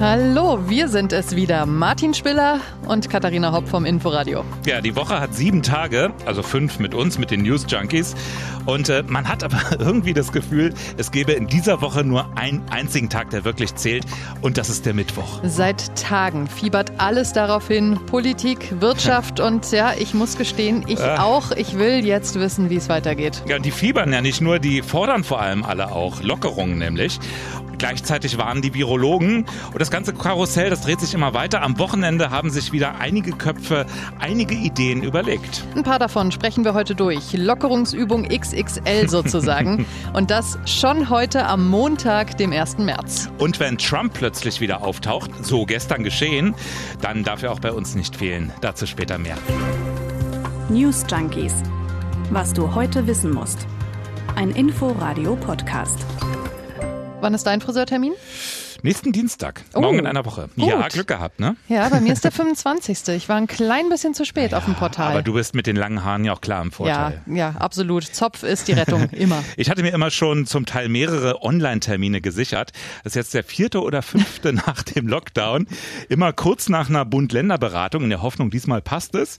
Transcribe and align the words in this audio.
Hallo, 0.00 0.60
wir 0.68 0.86
sind 0.86 1.12
es 1.12 1.34
wieder. 1.34 1.66
Martin 1.66 2.14
Spiller 2.14 2.60
und 2.86 3.10
Katharina 3.10 3.50
Hopp 3.50 3.68
vom 3.68 3.84
Inforadio. 3.84 4.44
Ja, 4.64 4.80
die 4.80 4.94
Woche 4.94 5.18
hat 5.18 5.34
sieben 5.34 5.60
Tage, 5.60 6.12
also 6.24 6.44
fünf 6.44 6.78
mit 6.78 6.94
uns, 6.94 7.18
mit 7.18 7.32
den 7.32 7.42
News 7.42 7.66
Junkies. 7.68 8.14
Und 8.64 8.88
äh, 8.90 9.02
man 9.08 9.26
hat 9.26 9.42
aber 9.42 9.60
irgendwie 9.80 10.14
das 10.14 10.30
Gefühl, 10.30 10.72
es 10.98 11.10
gäbe 11.10 11.32
in 11.32 11.48
dieser 11.48 11.80
Woche 11.80 12.04
nur 12.04 12.38
einen 12.38 12.62
einzigen 12.70 13.10
Tag, 13.10 13.30
der 13.30 13.44
wirklich 13.44 13.74
zählt. 13.74 14.04
Und 14.40 14.56
das 14.56 14.68
ist 14.68 14.86
der 14.86 14.94
Mittwoch. 14.94 15.40
Seit 15.42 15.96
Tagen 16.00 16.46
fiebert 16.46 16.92
alles 16.98 17.32
darauf 17.32 17.66
hin. 17.66 17.98
Politik, 18.06 18.80
Wirtschaft 18.80 19.40
und 19.40 19.68
ja, 19.72 19.94
ich 19.98 20.14
muss 20.14 20.38
gestehen, 20.38 20.84
ich 20.86 21.00
äh. 21.00 21.16
auch. 21.18 21.50
Ich 21.50 21.76
will 21.76 22.06
jetzt 22.06 22.38
wissen, 22.38 22.70
wie 22.70 22.76
es 22.76 22.88
weitergeht. 22.88 23.42
Ja, 23.48 23.56
und 23.56 23.66
die 23.66 23.72
fiebern 23.72 24.12
ja 24.12 24.20
nicht 24.20 24.40
nur, 24.40 24.60
die 24.60 24.80
fordern 24.82 25.24
vor 25.24 25.40
allem 25.40 25.64
alle 25.64 25.90
auch. 25.90 26.22
Lockerungen 26.22 26.78
nämlich. 26.78 27.18
Gleichzeitig 27.78 28.38
waren 28.38 28.60
die 28.60 28.74
Virologen 28.74 29.46
und 29.72 29.80
das 29.80 29.90
ganze 29.90 30.12
Karussell, 30.12 30.68
das 30.70 30.82
dreht 30.82 31.00
sich 31.00 31.14
immer 31.14 31.32
weiter. 31.34 31.62
Am 31.62 31.78
Wochenende 31.78 32.30
haben 32.30 32.50
sich 32.50 32.72
wieder 32.72 32.98
einige 33.00 33.32
Köpfe 33.32 33.86
einige 34.18 34.54
Ideen 34.54 35.02
überlegt. 35.02 35.64
Ein 35.76 35.84
paar 35.84 35.98
davon 35.98 36.32
sprechen 36.32 36.64
wir 36.64 36.74
heute 36.74 36.94
durch. 36.94 37.32
Lockerungsübung 37.32 38.28
XXL 38.28 39.08
sozusagen. 39.08 39.86
und 40.12 40.30
das 40.30 40.58
schon 40.66 41.08
heute 41.08 41.46
am 41.46 41.68
Montag, 41.68 42.36
dem 42.36 42.52
1. 42.52 42.78
März. 42.78 43.30
Und 43.38 43.60
wenn 43.60 43.78
Trump 43.78 44.12
plötzlich 44.14 44.60
wieder 44.60 44.82
auftaucht, 44.82 45.30
so 45.42 45.64
gestern 45.64 46.02
geschehen, 46.02 46.54
dann 47.00 47.22
darf 47.24 47.42
er 47.42 47.52
auch 47.52 47.60
bei 47.60 47.72
uns 47.72 47.94
nicht 47.94 48.16
fehlen. 48.16 48.52
Dazu 48.60 48.86
später 48.86 49.18
mehr. 49.18 49.36
News 50.68 51.04
Junkies. 51.10 51.54
Was 52.30 52.52
du 52.52 52.74
heute 52.74 53.06
wissen 53.06 53.32
musst. 53.32 53.66
Ein 54.36 54.50
Info-Radio-Podcast. 54.50 56.04
Wann 57.20 57.34
ist 57.34 57.44
dein 57.44 57.60
Friseurtermin? 57.60 58.12
Nächsten 58.82 59.10
Dienstag, 59.10 59.62
oh, 59.74 59.80
morgen 59.80 59.98
in 59.98 60.06
einer 60.06 60.24
Woche. 60.24 60.50
Gut. 60.54 60.68
Ja, 60.68 60.86
Glück 60.86 61.08
gehabt, 61.08 61.40
ne? 61.40 61.56
Ja, 61.68 61.88
bei 61.88 62.00
mir 62.00 62.12
ist 62.12 62.22
der 62.22 62.30
25. 62.38 63.08
Ich 63.08 63.28
war 63.28 63.36
ein 63.36 63.48
klein 63.48 63.88
bisschen 63.88 64.14
zu 64.14 64.24
spät 64.24 64.52
ja, 64.52 64.58
auf 64.58 64.66
dem 64.66 64.76
Portal. 64.76 65.10
Aber 65.10 65.22
du 65.22 65.32
bist 65.32 65.56
mit 65.56 65.66
den 65.66 65.74
langen 65.74 66.04
Haaren 66.04 66.24
ja 66.24 66.32
auch 66.32 66.40
klar 66.40 66.62
im 66.62 66.70
Vorteil. 66.70 67.20
Ja, 67.26 67.34
ja, 67.34 67.50
absolut. 67.58 68.04
Zopf 68.04 68.44
ist 68.44 68.68
die 68.68 68.74
Rettung, 68.74 69.08
immer. 69.10 69.42
ich 69.56 69.68
hatte 69.68 69.82
mir 69.82 69.92
immer 69.92 70.12
schon 70.12 70.46
zum 70.46 70.64
Teil 70.64 70.88
mehrere 70.88 71.42
Online-Termine 71.42 72.20
gesichert. 72.20 72.70
Das 73.02 73.12
ist 73.12 73.16
jetzt 73.16 73.34
der 73.34 73.42
vierte 73.42 73.82
oder 73.82 74.00
fünfte 74.00 74.52
nach 74.66 74.84
dem 74.84 75.08
Lockdown. 75.08 75.66
Immer 76.08 76.32
kurz 76.32 76.68
nach 76.68 76.88
einer 76.88 77.04
Bund-Länder-Beratung 77.04 78.04
in 78.04 78.10
der 78.10 78.22
Hoffnung, 78.22 78.50
diesmal 78.50 78.80
passt 78.80 79.16
es. 79.16 79.38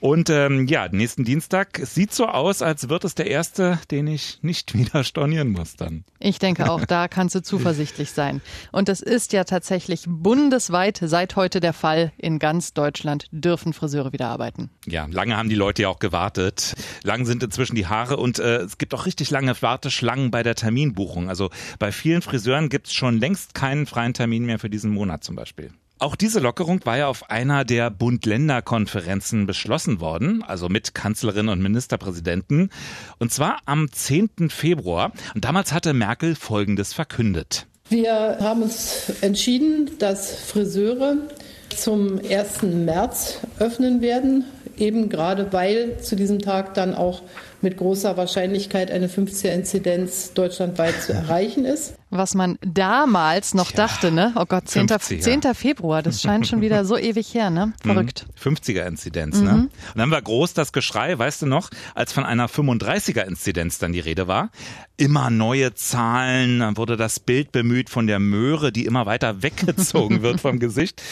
Und 0.00 0.30
ähm, 0.30 0.66
ja, 0.68 0.88
nächsten 0.88 1.24
Dienstag 1.24 1.80
sieht 1.82 2.14
so 2.14 2.26
aus, 2.26 2.62
als 2.62 2.88
wird 2.88 3.04
es 3.04 3.16
der 3.16 3.26
erste, 3.26 3.80
den 3.90 4.06
ich 4.06 4.38
nicht 4.42 4.74
wieder 4.74 5.02
stornieren 5.02 5.50
muss 5.50 5.74
dann. 5.74 6.04
Ich 6.20 6.38
denke 6.38 6.70
auch, 6.70 6.84
da 6.84 7.08
kannst 7.08 7.34
du 7.34 7.42
zuversichtlich 7.42 8.12
sein. 8.12 8.40
Und 8.70 8.77
das 8.86 9.00
ist 9.00 9.32
ja 9.32 9.42
tatsächlich 9.42 10.04
bundesweit 10.06 11.00
seit 11.02 11.34
heute 11.34 11.58
der 11.58 11.72
Fall. 11.72 12.12
In 12.18 12.38
ganz 12.38 12.74
Deutschland 12.74 13.26
dürfen 13.32 13.72
Friseure 13.72 14.12
wieder 14.12 14.28
arbeiten. 14.28 14.70
Ja, 14.86 15.06
lange 15.10 15.36
haben 15.36 15.48
die 15.48 15.56
Leute 15.56 15.82
ja 15.82 15.88
auch 15.88 15.98
gewartet. 15.98 16.74
Lang 17.02 17.24
sind 17.26 17.42
inzwischen 17.42 17.74
die 17.74 17.86
Haare 17.86 18.18
und 18.18 18.38
äh, 18.38 18.58
es 18.58 18.78
gibt 18.78 18.94
auch 18.94 19.06
richtig 19.06 19.30
lange 19.30 19.60
Warteschlangen 19.60 20.30
bei 20.30 20.42
der 20.42 20.54
Terminbuchung. 20.54 21.28
Also 21.28 21.50
bei 21.80 21.90
vielen 21.90 22.22
Friseuren 22.22 22.68
gibt 22.68 22.86
es 22.86 22.92
schon 22.92 23.18
längst 23.18 23.54
keinen 23.54 23.86
freien 23.86 24.14
Termin 24.14 24.44
mehr 24.44 24.58
für 24.58 24.70
diesen 24.70 24.92
Monat 24.92 25.24
zum 25.24 25.34
Beispiel. 25.34 25.72
Auch 26.00 26.14
diese 26.14 26.38
Lockerung 26.38 26.84
war 26.84 26.96
ja 26.96 27.08
auf 27.08 27.28
einer 27.28 27.64
der 27.64 27.90
Bund-Länder-Konferenzen 27.90 29.46
beschlossen 29.46 29.98
worden, 29.98 30.44
also 30.44 30.68
mit 30.68 30.94
Kanzlerin 30.94 31.48
und 31.48 31.60
Ministerpräsidenten, 31.60 32.70
und 33.18 33.32
zwar 33.32 33.58
am 33.64 33.90
10. 33.90 34.50
Februar. 34.50 35.12
Und 35.34 35.44
damals 35.44 35.72
hatte 35.72 35.94
Merkel 35.94 36.36
Folgendes 36.36 36.92
verkündet. 36.92 37.66
Wir 37.90 38.36
haben 38.40 38.64
uns 38.64 39.04
entschieden, 39.22 39.92
dass 39.98 40.30
Friseure 40.30 41.16
zum 41.74 42.18
1. 42.18 42.62
März 42.62 43.38
öffnen 43.58 44.02
werden, 44.02 44.44
eben 44.76 45.08
gerade 45.08 45.50
weil 45.54 45.98
zu 46.02 46.14
diesem 46.14 46.38
Tag 46.38 46.74
dann 46.74 46.94
auch 46.94 47.22
mit 47.62 47.76
großer 47.76 48.16
Wahrscheinlichkeit 48.16 48.90
eine 48.90 49.08
50er-Inzidenz 49.08 50.32
deutschlandweit 50.34 51.00
zu 51.02 51.12
erreichen 51.12 51.64
ist. 51.64 51.94
Was 52.10 52.34
man 52.34 52.58
damals 52.62 53.54
noch 53.54 53.70
Tja, 53.70 53.86
dachte, 53.86 54.10
ne? 54.10 54.32
Oh 54.36 54.44
Gott, 54.46 54.68
10. 54.68 54.88
10. 54.88 55.42
Februar, 55.54 56.02
das 56.02 56.22
scheint 56.22 56.46
schon 56.46 56.60
wieder 56.60 56.84
so 56.84 56.96
ewig 56.96 57.34
her, 57.34 57.50
ne? 57.50 57.66
Mhm. 57.66 57.72
Verrückt. 57.82 58.26
50er-Inzidenz, 58.42 59.40
ne? 59.40 59.52
mhm. 59.52 59.56
ne? 59.56 59.62
Und 59.62 59.98
dann 59.98 60.10
war 60.10 60.22
groß 60.22 60.54
das 60.54 60.72
Geschrei, 60.72 61.18
weißt 61.18 61.42
du 61.42 61.46
noch, 61.46 61.70
als 61.94 62.12
von 62.12 62.24
einer 62.24 62.48
35er-Inzidenz 62.48 63.78
dann 63.78 63.92
die 63.92 64.00
Rede 64.00 64.26
war. 64.26 64.50
Immer 64.96 65.30
neue 65.30 65.74
Zahlen, 65.74 66.60
dann 66.60 66.76
wurde 66.76 66.96
das 66.96 67.20
Bild 67.20 67.52
bemüht 67.52 67.90
von 67.90 68.06
der 68.06 68.20
Möhre, 68.20 68.72
die 68.72 68.86
immer 68.86 69.04
weiter 69.04 69.42
weggezogen 69.42 70.22
wird 70.22 70.40
vom 70.40 70.58
Gesicht. 70.58 71.02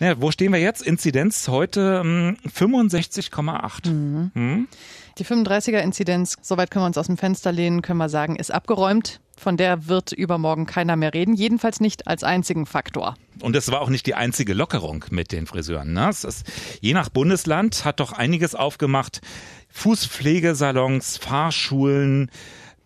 Ja, 0.00 0.20
wo 0.20 0.30
stehen 0.30 0.52
wir 0.52 0.60
jetzt? 0.60 0.82
Inzidenz 0.82 1.48
heute 1.48 2.02
65,8. 2.02 3.86
Ähm, 3.86 3.92
mhm. 4.12 4.30
Hm? 4.34 4.68
Die 5.18 5.24
35er-Inzidenz, 5.24 6.36
soweit 6.42 6.70
können 6.70 6.82
wir 6.82 6.88
uns 6.88 6.98
aus 6.98 7.06
dem 7.06 7.16
Fenster 7.16 7.50
lehnen, 7.50 7.80
können 7.80 7.98
wir 7.98 8.10
sagen, 8.10 8.36
ist 8.36 8.52
abgeräumt. 8.52 9.20
Von 9.38 9.56
der 9.56 9.88
wird 9.88 10.12
übermorgen 10.12 10.66
keiner 10.66 10.94
mehr 10.94 11.14
reden, 11.14 11.34
jedenfalls 11.34 11.80
nicht 11.80 12.06
als 12.06 12.22
einzigen 12.22 12.66
Faktor. 12.66 13.16
Und 13.40 13.56
es 13.56 13.70
war 13.70 13.80
auch 13.80 13.88
nicht 13.88 14.04
die 14.04 14.14
einzige 14.14 14.52
Lockerung 14.52 15.06
mit 15.10 15.32
den 15.32 15.46
Friseuren. 15.46 15.94
Ne? 15.94 16.10
Ist, 16.10 16.44
je 16.80 16.92
nach 16.92 17.08
Bundesland 17.08 17.86
hat 17.86 18.00
doch 18.00 18.12
einiges 18.12 18.54
aufgemacht. 18.54 19.22
Fußpflegesalons, 19.70 21.16
Fahrschulen, 21.16 22.30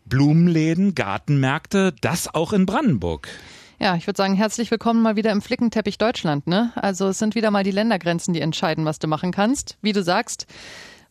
Blumenläden, 0.05 0.95
Gartenmärkte, 0.95 1.95
das 2.01 2.33
auch 2.33 2.53
in 2.53 2.65
Brandenburg. 2.65 3.27
Ja, 3.81 3.97
ich 3.97 4.07
würde 4.07 4.19
sagen, 4.19 4.35
herzlich 4.35 4.71
willkommen 4.71 5.03
mal 5.03 5.17
wieder 5.17 5.33
im 5.33 5.43
Flickenteppich 5.43 5.99
Deutschland. 5.99 6.47
Ne? 6.47 6.71
Also 6.77 7.09
es 7.09 7.19
sind 7.19 7.35
wieder 7.35 7.51
mal 7.51 7.65
die 7.65 7.71
Ländergrenzen, 7.71 8.35
die 8.35 8.41
entscheiden, 8.41 8.85
was 8.85 9.01
du 9.01 9.09
machen 9.09 9.33
kannst. 9.33 9.79
Wie 9.83 9.93
du 9.93 10.03
sagst, 10.03 10.47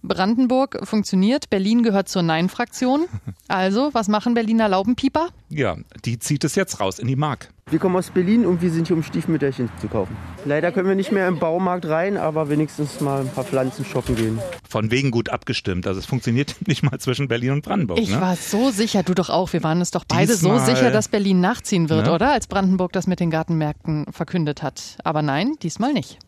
Brandenburg 0.01 0.79
funktioniert, 0.83 1.49
Berlin 1.49 1.83
gehört 1.83 2.07
zur 2.07 2.23
Nein-Fraktion. 2.23 3.07
Also, 3.47 3.89
was 3.93 4.07
machen 4.07 4.35
Berliner 4.35 4.69
Laubenpieper? 4.69 5.29
Ja, 5.49 5.75
die 6.05 6.19
zieht 6.19 6.43
es 6.43 6.55
jetzt 6.55 6.79
raus 6.79 6.99
in 6.99 7.07
die 7.07 7.15
Mark. 7.15 7.49
Wir 7.71 7.79
kommen 7.79 7.95
aus 7.95 8.09
Berlin 8.09 8.45
und 8.45 8.61
wir 8.61 8.71
sind 8.71 8.87
hier, 8.87 8.95
um 8.95 9.03
Stiefmütterchen 9.03 9.69
zu 9.79 9.87
kaufen. 9.87 10.15
Leider 10.45 10.71
können 10.71 10.87
wir 10.87 10.95
nicht 10.95 11.11
mehr 11.11 11.27
im 11.27 11.37
Baumarkt 11.37 11.87
rein, 11.87 12.17
aber 12.17 12.49
wenigstens 12.49 13.01
mal 13.01 13.21
ein 13.21 13.29
paar 13.29 13.43
Pflanzen 13.43 13.85
shoppen 13.85 14.15
gehen. 14.15 14.39
Von 14.67 14.89
wegen 14.89 15.11
gut 15.11 15.29
abgestimmt. 15.29 15.85
Also 15.85 15.99
es 15.99 16.05
funktioniert 16.05 16.55
nicht 16.67 16.83
mal 16.83 16.99
zwischen 16.99 17.27
Berlin 17.27 17.51
und 17.51 17.65
Brandenburg. 17.65 17.99
Ich 17.99 18.09
ne? 18.09 18.21
war 18.21 18.35
so 18.35 18.71
sicher, 18.71 19.03
du 19.03 19.13
doch 19.13 19.29
auch. 19.29 19.53
Wir 19.53 19.63
waren 19.63 19.79
uns 19.79 19.91
doch 19.91 20.05
beide 20.07 20.31
Diesmal, 20.31 20.59
so 20.59 20.65
sicher, 20.65 20.91
dass 20.91 21.07
Berlin 21.07 21.41
nachziehen 21.41 21.89
wird, 21.89 22.05
ne? 22.05 22.13
oder? 22.13 22.31
Als 22.31 22.47
Brandenburg 22.47 22.91
das 22.93 23.07
mit 23.07 23.19
den 23.19 23.29
Gartenmärkten 23.29 24.05
verkündet 24.11 24.63
hat. 24.63 24.97
Aber 25.03 25.21
nein, 25.21 25.55
diesmal 25.61 25.93
nicht. 25.93 26.19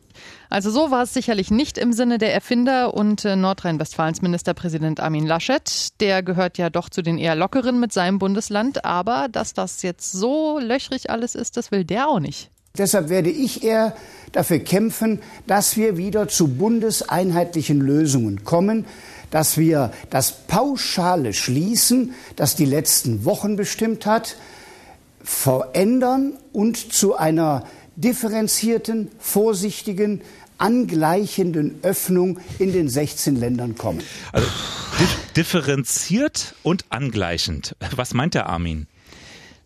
Also 0.50 0.72
so 0.72 0.92
war 0.92 1.04
es 1.04 1.14
sicherlich 1.14 1.52
nicht 1.52 1.78
im 1.78 1.94
Sinne 1.94 2.18
der 2.18 2.34
Erfinder 2.34 2.94
und 2.94 3.26
äh, 3.26 3.36
Nordrhein-Westfalens 3.36 4.22
Ministerpräsident 4.22 5.00
Armin 5.00 5.26
Laschet. 5.26 6.00
Der 6.00 6.24
gehört 6.24 6.58
ja 6.58 6.70
doch 6.70 6.90
zu 6.90 7.02
den 7.02 7.18
eher 7.18 7.36
lockeren 7.36 7.80
mit 7.80 7.94
seinem 7.94 8.20
Bundesland, 8.20 8.86
aber 8.86 9.28
dass 9.30 9.54
das 9.54 9.82
jetzt 9.82 10.12
so 10.12 10.60
löchrig 10.60 11.10
alles 11.10 11.36
ist, 11.36 11.58
das 11.58 11.72
will 11.72 11.86
der 11.86 12.08
auch 12.10 12.20
nicht. 12.20 12.50
Deshalb 12.78 13.10
werde 13.10 13.30
ich 13.30 13.64
eher 13.64 13.96
dafür 14.32 14.60
kämpfen, 14.60 15.20
dass 15.46 15.76
wir 15.76 15.98
wieder 15.98 16.30
zu 16.30 16.48
bundeseinheitlichen 16.48 17.82
Lösungen 17.82 18.46
kommen, 18.46 18.86
dass 19.30 19.58
wir 19.58 19.92
das 20.10 20.32
pauschale 20.48 21.34
Schließen, 21.34 22.14
das 22.38 22.56
die 22.56 22.66
letzten 22.66 23.26
Wochen 23.26 23.58
bestimmt 23.58 24.06
hat, 24.06 24.38
verändern 25.24 26.34
und 26.54 26.94
zu 26.94 27.16
einer 27.16 27.66
differenzierten, 27.96 29.10
vorsichtigen, 29.20 30.22
angleichenden 30.58 31.80
Öffnung 31.82 32.40
in 32.60 32.72
den 32.72 32.88
16 32.88 33.36
Ländern 33.36 33.76
kommen. 33.76 34.02
Also 34.32 34.48
differenziert 35.36 36.56
und 36.64 36.86
angleichend. 36.90 37.76
Was 37.96 38.14
meint 38.14 38.36
der 38.36 38.48
Armin? 38.48 38.88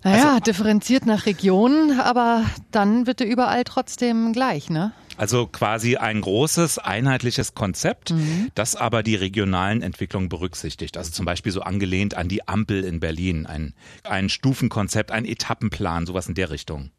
Naja, 0.03 0.33
also, 0.33 0.39
differenziert 0.39 1.05
nach 1.05 1.25
Regionen, 1.25 1.99
aber 1.99 2.45
dann 2.71 3.05
bitte 3.05 3.23
überall 3.23 3.63
trotzdem 3.63 4.33
gleich, 4.33 4.69
ne? 4.69 4.93
Also 5.17 5.47
quasi 5.47 5.95
ein 5.95 6.21
großes, 6.21 6.77
einheitliches 6.77 7.55
Konzept, 7.55 8.11
mhm. 8.11 8.51
das 8.53 8.75
aber 8.75 9.01
die 9.01 9.15
regionalen 9.15 9.81
Entwicklungen 9.81 10.29
berücksichtigt. 10.29 10.97
Also 10.97 11.11
zum 11.11 11.25
Beispiel 11.25 11.51
so 11.51 11.61
angelehnt 11.61 12.15
an 12.15 12.27
die 12.27 12.47
Ampel 12.47 12.83
in 12.83 12.99
Berlin, 12.99 13.45
ein, 13.45 13.73
ein 14.03 14.29
Stufenkonzept, 14.29 15.11
ein 15.11 15.25
Etappenplan, 15.25 16.05
sowas 16.05 16.27
in 16.27 16.35
der 16.35 16.49
Richtung. 16.49 16.91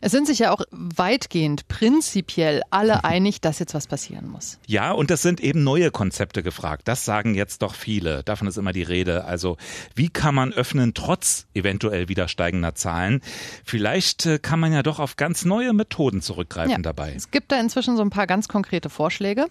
Es 0.00 0.12
sind 0.12 0.26
sich 0.26 0.40
ja 0.40 0.52
auch 0.52 0.62
weitgehend 0.70 1.68
prinzipiell 1.68 2.62
alle 2.70 3.04
einig, 3.04 3.40
dass 3.40 3.58
jetzt 3.58 3.74
was 3.74 3.86
passieren 3.86 4.28
muss. 4.28 4.58
Ja, 4.66 4.92
und 4.92 5.10
es 5.10 5.22
sind 5.22 5.40
eben 5.40 5.64
neue 5.64 5.90
Konzepte 5.90 6.42
gefragt. 6.42 6.86
Das 6.86 7.04
sagen 7.04 7.34
jetzt 7.34 7.62
doch 7.62 7.74
viele. 7.74 8.22
Davon 8.24 8.48
ist 8.48 8.58
immer 8.58 8.72
die 8.72 8.82
Rede. 8.82 9.24
Also, 9.24 9.56
wie 9.94 10.08
kann 10.08 10.34
man 10.34 10.52
öffnen 10.52 10.94
trotz 10.94 11.46
eventuell 11.54 12.08
wieder 12.08 12.28
steigender 12.28 12.74
Zahlen? 12.74 13.20
Vielleicht 13.64 14.26
äh, 14.26 14.38
kann 14.38 14.60
man 14.60 14.72
ja 14.72 14.82
doch 14.82 14.98
auf 14.98 15.16
ganz 15.16 15.44
neue 15.44 15.72
Methoden 15.72 16.22
zurückgreifen 16.22 16.70
ja, 16.70 16.78
dabei. 16.78 17.14
Es 17.16 17.30
gibt 17.30 17.52
da 17.52 17.60
inzwischen 17.60 17.96
so 17.96 18.02
ein 18.02 18.10
paar 18.10 18.26
ganz 18.26 18.48
konkrete 18.48 18.90
Vorschläge. 18.90 19.46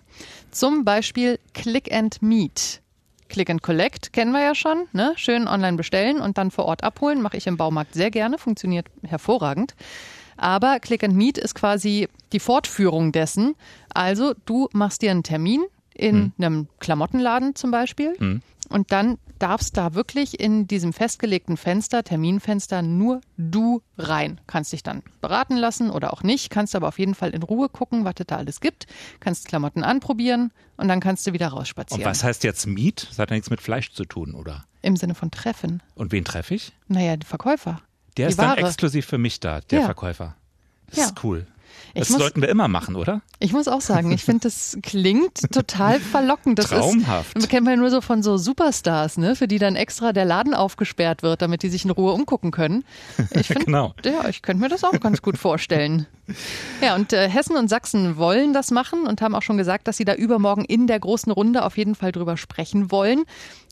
Zum 0.51 0.85
Beispiel 0.85 1.39
Click 1.53 1.91
and 1.91 2.21
Meet. 2.21 2.81
Click 3.29 3.49
and 3.49 3.61
Collect 3.61 4.13
kennen 4.13 4.31
wir 4.31 4.41
ja 4.41 4.55
schon. 4.55 4.87
Ne? 4.93 5.13
Schön 5.15 5.47
online 5.47 5.77
bestellen 5.77 6.21
und 6.21 6.37
dann 6.37 6.51
vor 6.51 6.65
Ort 6.65 6.83
abholen. 6.83 7.21
Mache 7.21 7.37
ich 7.37 7.47
im 7.47 7.57
Baumarkt 7.57 7.93
sehr 7.93 8.11
gerne. 8.11 8.37
Funktioniert 8.37 8.87
hervorragend. 9.03 9.75
Aber 10.37 10.79
Click 10.79 11.03
and 11.03 11.15
Meet 11.15 11.37
ist 11.37 11.55
quasi 11.55 12.07
die 12.31 12.39
Fortführung 12.39 13.11
dessen. 13.11 13.55
Also 13.93 14.33
du 14.45 14.69
machst 14.73 15.01
dir 15.01 15.11
einen 15.11 15.23
Termin 15.23 15.63
in 15.93 16.15
hm. 16.15 16.33
einem 16.37 16.67
Klamottenladen 16.79 17.55
zum 17.55 17.71
Beispiel 17.71 18.15
hm. 18.17 18.41
und 18.69 18.91
dann 18.91 19.17
darfst 19.39 19.77
da 19.77 19.93
wirklich 19.93 20.39
in 20.39 20.67
diesem 20.67 20.93
festgelegten 20.93 21.57
Fenster, 21.57 22.03
Terminfenster, 22.03 22.81
nur 22.81 23.21
du 23.37 23.81
rein. 23.97 24.41
Kannst 24.47 24.73
dich 24.73 24.83
dann 24.83 25.03
beraten 25.21 25.57
lassen 25.57 25.89
oder 25.89 26.13
auch 26.13 26.23
nicht, 26.23 26.49
kannst 26.49 26.75
aber 26.75 26.87
auf 26.87 26.99
jeden 26.99 27.15
Fall 27.15 27.31
in 27.31 27.43
Ruhe 27.43 27.69
gucken, 27.69 28.05
was 28.05 28.15
es 28.19 28.27
da 28.27 28.37
alles 28.37 28.61
gibt, 28.61 28.87
kannst 29.19 29.47
Klamotten 29.47 29.83
anprobieren 29.83 30.51
und 30.75 30.87
dann 30.87 30.99
kannst 30.99 31.25
du 31.27 31.33
wieder 31.33 31.49
rausspazieren. 31.49 32.03
Und 32.03 32.09
was 32.09 32.23
heißt 32.23 32.43
jetzt 32.43 32.65
Meet? 32.67 33.07
Das 33.09 33.19
hat 33.19 33.29
ja 33.29 33.35
nichts 33.35 33.49
mit 33.49 33.61
Fleisch 33.61 33.91
zu 33.91 34.05
tun, 34.05 34.33
oder? 34.33 34.65
Im 34.81 34.95
Sinne 34.95 35.15
von 35.15 35.31
Treffen. 35.31 35.81
Und 35.95 36.11
wen 36.11 36.25
treffe 36.25 36.55
ich? 36.55 36.73
Naja, 36.87 37.17
die 37.17 37.25
Verkäufer. 37.25 37.81
Der 38.17 38.27
die 38.27 38.31
ist 38.31 38.39
dann 38.39 38.57
exklusiv 38.57 39.05
für 39.05 39.17
mich 39.17 39.39
da, 39.39 39.61
der 39.61 39.79
ja. 39.79 39.85
Verkäufer. 39.85 40.35
Das 40.89 40.99
ja. 40.99 41.05
ist 41.05 41.23
cool. 41.23 41.47
Das 41.93 42.09
muss, 42.09 42.19
sollten 42.19 42.41
wir 42.41 42.49
immer 42.49 42.67
machen, 42.67 42.95
oder? 42.95 43.21
Ich 43.39 43.53
muss 43.53 43.67
auch 43.67 43.81
sagen, 43.81 44.11
ich 44.11 44.23
finde, 44.23 44.41
das 44.41 44.77
klingt 44.83 45.51
total 45.51 45.99
verlockend. 45.99 46.59
Das 46.59 46.67
Traumhaft. 46.67 47.35
Ist, 47.37 47.49
kennt 47.49 47.65
man 47.65 47.75
ja 47.75 47.79
nur 47.79 47.89
so 47.89 48.01
von 48.01 48.21
so 48.21 48.37
Superstars, 48.37 49.17
ne, 49.17 49.35
für 49.35 49.47
die 49.47 49.57
dann 49.57 49.75
extra 49.75 50.13
der 50.13 50.25
Laden 50.25 50.53
aufgesperrt 50.53 51.23
wird, 51.23 51.41
damit 51.41 51.63
die 51.63 51.69
sich 51.69 51.85
in 51.85 51.91
Ruhe 51.91 52.13
umgucken 52.13 52.51
können. 52.51 52.83
Ich 53.31 53.47
finde, 53.47 53.65
genau. 53.65 53.93
ja, 54.03 54.27
ich 54.29 54.41
könnte 54.41 54.61
mir 54.61 54.69
das 54.69 54.83
auch 54.83 54.99
ganz 54.99 55.21
gut 55.21 55.37
vorstellen. 55.37 56.05
Ja, 56.81 56.95
und 56.95 57.13
äh, 57.13 57.29
Hessen 57.29 57.55
und 57.55 57.69
Sachsen 57.69 58.17
wollen 58.17 58.53
das 58.53 58.71
machen 58.71 59.07
und 59.07 59.21
haben 59.21 59.35
auch 59.35 59.41
schon 59.41 59.57
gesagt, 59.57 59.87
dass 59.87 59.97
sie 59.97 60.05
da 60.05 60.13
übermorgen 60.13 60.65
in 60.65 60.87
der 60.87 60.99
großen 60.99 61.31
Runde 61.31 61.63
auf 61.63 61.77
jeden 61.77 61.95
Fall 61.95 62.11
drüber 62.11 62.37
sprechen 62.37 62.91
wollen. 62.91 63.23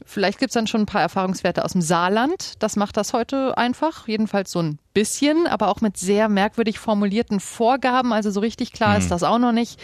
Vielleicht 0.06 0.40
gibt 0.40 0.52
es 0.52 0.54
dann 0.54 0.68
schon 0.68 0.82
ein 0.82 0.86
paar 0.86 1.02
Erfahrungswerte 1.02 1.66
aus 1.66 1.74
dem 1.74 1.82
Saarland. 1.82 2.54
Das 2.60 2.76
macht 2.76 2.98
das 2.98 3.14
heute 3.14 3.58
einfach, 3.58 4.08
jedenfalls 4.08 4.52
so 4.52 4.62
ein 4.62 4.80
bisschen, 4.94 5.48
aber 5.48 5.68
auch 5.68 5.82
mit 5.82 5.98
sehr 5.98 6.30
merkwürdig 6.30 6.80
formulierten 6.80 7.40
Vorgaben. 7.40 8.14
Also 8.14 8.32
so 8.32 8.40
richtig 8.40 8.72
klar 8.72 8.96
hm. 8.96 9.02
ist 9.02 9.12
das 9.12 9.24
auch 9.24 9.40
noch 9.40 9.52
nicht. 9.52 9.80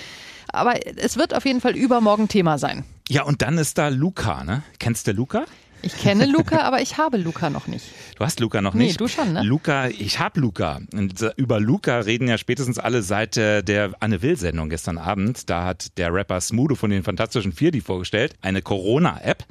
Aber 0.54 0.74
es 0.98 1.18
wird 1.18 1.34
auf 1.34 1.46
jeden 1.46 1.62
Fall 1.62 1.76
übermorgen 1.76 2.28
Thema 2.28 2.58
sein. 2.58 2.84
Ja, 3.10 3.24
und 3.24 3.42
dann 3.42 3.58
ist 3.58 3.78
da 3.78 3.90
Luca, 3.90 4.44
ne? 4.44 4.64
Kennst 4.80 5.08
du 5.08 5.12
Luca? 5.12 5.46
Ich 5.84 5.98
kenne 5.98 6.26
Luca, 6.26 6.62
aber 6.62 6.82
ich 6.82 6.98
habe 6.98 7.18
Luca 7.18 7.50
noch 7.50 7.68
nicht. 7.68 7.86
Du 8.16 8.24
hast 8.24 8.40
Luca 8.40 8.62
noch 8.62 8.74
nicht? 8.74 8.92
Nee, 8.92 8.98
du 8.98 9.08
schon, 9.08 9.34
ne? 9.34 9.42
Luca, 9.44 9.88
ich 9.88 10.20
habe 10.20 10.40
Luca. 10.40 10.80
Und 10.94 11.26
über 11.38 11.60
Luca 11.60 12.00
reden 12.00 12.28
ja 12.28 12.38
spätestens 12.38 12.78
alle 12.78 13.02
seit 13.02 13.36
der 13.36 13.92
Anne 14.00 14.22
Will-Sendung 14.22 14.70
gestern 14.70 14.98
Abend. 14.98 15.50
Da 15.50 15.66
hat 15.66 15.98
der 15.98 16.14
Rapper 16.14 16.40
Smudo 16.40 16.76
von 16.76 16.92
den 16.92 17.04
Fantastischen 17.04 17.52
Vier 17.52 17.72
die 17.72 17.82
vorgestellt. 17.82 18.36
Eine 18.42 18.62
Corona-App. 18.62 19.46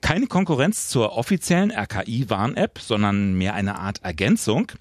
Keine 0.00 0.26
Konkurrenz 0.26 0.88
zur 0.88 1.12
offiziellen 1.16 1.70
RKI-Warn-App, 1.70 2.78
sondern 2.80 3.34
mehr 3.34 3.54
eine 3.54 3.78
Art 3.78 4.02
Ergänzung. 4.02 4.72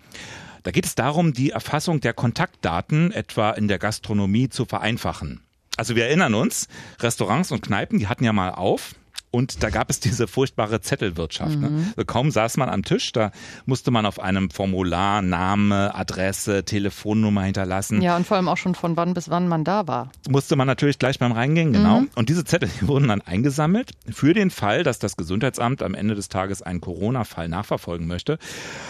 Da 0.64 0.72
geht 0.72 0.86
es 0.86 0.96
darum, 0.96 1.34
die 1.34 1.52
Erfassung 1.52 2.00
der 2.00 2.14
Kontaktdaten 2.14 3.12
etwa 3.12 3.52
in 3.52 3.68
der 3.68 3.80
Gastronomie 3.80 4.50
zu 4.50 4.66
vereinfachen. 4.66 5.42
Also 5.78 5.96
wir 5.96 6.06
erinnern 6.06 6.34
uns, 6.34 6.68
Restaurants 7.00 7.52
und 7.52 7.62
Kneipen, 7.62 8.00
die 8.00 8.08
hatten 8.08 8.24
ja 8.24 8.34
mal 8.34 8.52
auf. 8.52 8.96
Und 9.32 9.62
da 9.62 9.70
gab 9.70 9.90
es 9.90 10.00
diese 10.00 10.28
furchtbare 10.28 10.82
Zettelwirtschaft. 10.82 11.60
Ne? 11.60 11.70
Mhm. 11.70 11.94
Ne? 11.96 12.06
Kaum 12.06 12.32
saß 12.32 12.58
man 12.58 12.70
am 12.70 12.84
Tisch, 12.84 13.12
da 13.12 13.32
musste 13.66 13.92
man 13.92 14.06
auf 14.06 14.20
einem 14.20 14.50
Formular 14.50 15.22
Name, 15.22 15.94
Adresse, 15.94 16.66
Telefonnummer 16.66 17.44
hinterlassen. 17.44 18.02
Ja, 18.02 18.16
und 18.16 18.26
vor 18.26 18.38
allem 18.38 18.48
auch 18.48 18.58
schon 18.58 18.74
von 18.74 18.98
wann 18.98 19.14
bis 19.14 19.30
wann 19.30 19.48
man 19.48 19.64
da 19.64 19.88
war. 19.88 20.12
Musste 20.28 20.56
man 20.56 20.66
natürlich 20.66 20.98
gleich 20.98 21.20
beim 21.20 21.32
Reingehen, 21.32 21.74
genau. 21.74 22.02
Mhm. 22.02 22.10
Und 22.16 22.30
diese 22.30 22.44
Zettel 22.44 22.70
wurden 22.82 23.08
dann 23.08 23.22
eingesammelt 23.22 23.92
für 24.10 24.34
den 24.34 24.50
Fall, 24.50 24.84
dass 24.84 24.98
das 24.98 25.16
Gesundheitsamt 25.16 25.84
am 25.84 25.94
Ende 25.94 26.16
des 26.16 26.30
Tages 26.30 26.64
einen 26.64 26.82
Corona-Fall 26.82 27.50
nachverfolgen 27.50 28.08
möchte. 28.08 28.40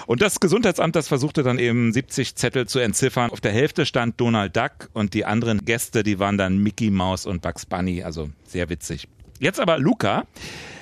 Und 0.07 0.21
das 0.21 0.39
Gesundheitsamt, 0.39 0.95
das 0.95 1.09
versuchte 1.09 1.43
dann 1.43 1.59
eben 1.59 1.91
70 1.91 2.35
Zettel 2.35 2.65
zu 2.65 2.79
entziffern. 2.79 3.29
Auf 3.31 3.41
der 3.41 3.51
Hälfte 3.51 3.85
stand 3.85 4.21
Donald 4.21 4.55
Duck 4.55 4.89
und 4.93 5.13
die 5.13 5.25
anderen 5.25 5.65
Gäste, 5.65 6.03
die 6.03 6.19
waren 6.19 6.37
dann 6.37 6.57
Mickey 6.59 6.91
Mouse 6.91 7.25
und 7.25 7.41
Bugs 7.41 7.65
Bunny. 7.65 8.03
Also 8.03 8.29
sehr 8.45 8.69
witzig. 8.69 9.09
Jetzt 9.39 9.59
aber 9.59 9.79
Luca. 9.79 10.25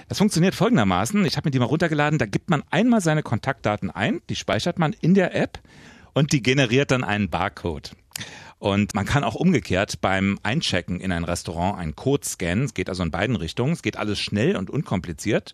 Das 0.10 0.18
funktioniert 0.18 0.56
folgendermaßen. 0.56 1.26
Ich 1.26 1.38
habe 1.38 1.48
mir 1.48 1.52
die 1.52 1.60
mal 1.60 1.66
runtergeladen. 1.66 2.18
Da 2.18 2.26
gibt 2.26 2.50
man 2.50 2.64
einmal 2.72 3.02
seine 3.02 3.24
Kontaktdaten 3.24 3.92
ein, 3.92 4.22
die 4.30 4.36
speichert 4.36 4.80
man 4.80 4.94
in 4.94 5.14
der 5.14 5.36
App 5.36 5.60
und 6.14 6.32
die 6.32 6.42
generiert 6.42 6.92
dann 6.92 7.04
einen 7.04 7.30
Barcode. 7.30 7.92
Und 8.60 8.96
man 8.96 9.06
kann 9.06 9.24
auch 9.24 9.36
umgekehrt 9.36 10.02
beim 10.02 10.40
Einchecken 10.42 11.00
in 11.00 11.12
ein 11.12 11.24
Restaurant 11.24 11.78
einen 11.78 11.96
Code 11.96 12.26
scannen. 12.26 12.66
Es 12.66 12.74
geht 12.74 12.90
also 12.90 13.04
in 13.04 13.12
beiden 13.12 13.36
Richtungen. 13.36 13.74
Es 13.74 13.84
geht 13.84 13.98
alles 13.98 14.20
schnell 14.20 14.56
und 14.56 14.70
unkompliziert. 14.70 15.54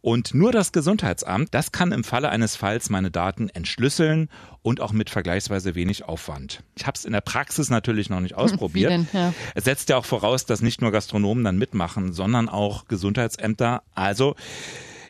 Und 0.00 0.34
nur 0.34 0.50
das 0.50 0.72
Gesundheitsamt, 0.72 1.54
das 1.54 1.70
kann 1.70 1.92
im 1.92 2.02
Falle 2.02 2.30
eines 2.30 2.56
Falls 2.56 2.90
meine 2.90 3.12
Daten 3.12 3.48
entschlüsseln 3.48 4.28
und 4.62 4.80
auch 4.80 4.92
mit 4.92 5.10
vergleichsweise 5.10 5.76
wenig 5.76 6.04
Aufwand. 6.04 6.64
Ich 6.76 6.88
habe 6.88 6.96
es 6.96 7.04
in 7.04 7.12
der 7.12 7.20
Praxis 7.20 7.70
natürlich 7.70 8.10
noch 8.10 8.20
nicht 8.20 8.34
ausprobiert. 8.34 8.90
Denn, 8.90 9.08
ja. 9.12 9.32
Es 9.54 9.62
setzt 9.62 9.88
ja 9.90 9.96
auch 9.96 10.04
voraus, 10.04 10.44
dass 10.44 10.60
nicht 10.60 10.80
nur 10.80 10.90
Gastronomen 10.90 11.44
dann 11.44 11.56
mitmachen, 11.56 12.12
sondern 12.12 12.48
auch 12.48 12.88
Gesundheitsämter. 12.88 13.84
Also 13.94 14.34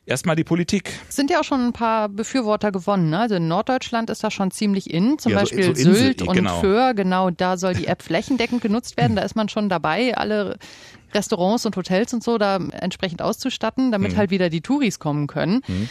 Erstmal 0.04 0.34
die 0.34 0.42
Politik. 0.42 0.92
Es 1.08 1.14
sind 1.14 1.30
ja 1.30 1.40
auch 1.40 1.44
schon 1.44 1.64
ein 1.64 1.72
paar 1.72 2.08
Befürworter 2.08 2.72
gewonnen. 2.72 3.10
Ne? 3.10 3.20
Also 3.20 3.36
in 3.36 3.46
Norddeutschland 3.46 4.10
ist 4.10 4.24
das 4.24 4.32
schon 4.32 4.50
ziemlich 4.50 4.92
in. 4.92 5.18
Zum 5.18 5.30
ja, 5.32 5.38
Beispiel 5.38 5.76
so, 5.76 5.84
so 5.84 5.92
Sylt 5.94 6.22
und 6.22 6.34
genau. 6.34 6.60
Föhr. 6.60 6.94
Genau, 6.94 7.30
da 7.30 7.56
soll 7.56 7.74
die 7.74 7.86
App 7.86 8.02
flächendeckend 8.02 8.62
genutzt 8.62 8.96
werden. 8.96 9.14
Da 9.14 9.22
ist 9.22 9.36
man 9.36 9.48
schon 9.48 9.68
dabei, 9.68 10.16
alle 10.16 10.58
Restaurants 11.14 11.66
und 11.66 11.76
Hotels 11.76 12.12
und 12.14 12.24
so 12.24 12.36
da 12.36 12.56
entsprechend 12.56 13.22
auszustatten, 13.22 13.92
damit 13.92 14.12
mhm. 14.12 14.16
halt 14.16 14.30
wieder 14.30 14.50
die 14.50 14.60
Touris 14.60 14.98
kommen 14.98 15.28
können. 15.28 15.60
Mhm. 15.68 15.88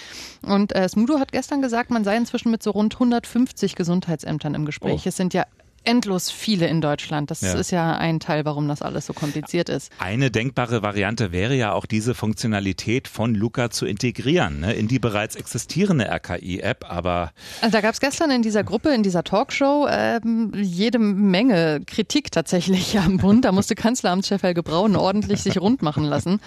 Und 0.52 0.76
äh, 0.76 0.90
Smudo 0.90 1.20
hat 1.20 1.32
gestern 1.32 1.62
gesagt, 1.62 1.90
man 1.90 2.04
sei 2.04 2.18
inzwischen 2.18 2.52
mit 2.52 2.64
so 2.64 2.72
rund 2.72 2.96
150 2.96 3.76
Gesundheitsämtern 3.76 4.56
im 4.56 4.66
Gespräch. 4.66 5.04
Oh. 5.06 5.10
Es 5.10 5.16
sind 5.16 5.34
ja 5.34 5.46
endlos 5.84 6.30
viele 6.30 6.68
in 6.68 6.82
Deutschland. 6.82 7.32
Das 7.32 7.42
ja. 7.42 7.54
ist 7.54 7.72
ja 7.72 7.96
ein 7.96 8.20
Teil, 8.20 8.46
warum 8.46 8.68
das 8.68 8.82
alles 8.82 9.06
so 9.06 9.14
kompliziert 9.14 9.70
ist. 9.70 9.92
Eine 10.00 10.32
denkbare 10.32 10.82
Variante 10.82 11.32
wäre 11.32 11.56
ja 11.56 11.74
auch 11.74 11.86
diese 11.86 12.14
Funktionalität 12.14 13.08
von 13.08 13.34
Luca 13.34 13.70
zu 13.70 13.86
integrieren 13.86 14.60
ne, 14.60 14.74
in 14.74 14.88
die 14.88 15.00
bereits 15.00 15.36
existierende 15.36 16.06
RKI-App. 16.06 16.86
Aber 16.90 17.32
also 17.62 17.72
da 17.72 17.82
gab 17.82 17.94
es 17.94 18.00
gestern 18.00 18.32
in 18.32 18.42
dieser 18.42 18.64
Gruppe, 18.64 18.90
in 18.90 19.04
dieser 19.04 19.24
Talkshow 19.24 19.88
ähm, 19.90 20.52
jede 20.56 21.00
Menge 21.00 21.82
Kritik 21.86 22.32
tatsächlich 22.32 22.98
am 23.06 23.18
Bund. 23.18 23.46
Da 23.46 23.52
musste 23.52 23.76
Kanzleramtschef 23.76 24.44
Helge 24.44 24.64
Braun 24.64 24.96
ordentlich 24.96 25.42
sich 25.44 25.60
rund 25.60 25.82
machen 25.82 26.04
lassen, 26.04 26.40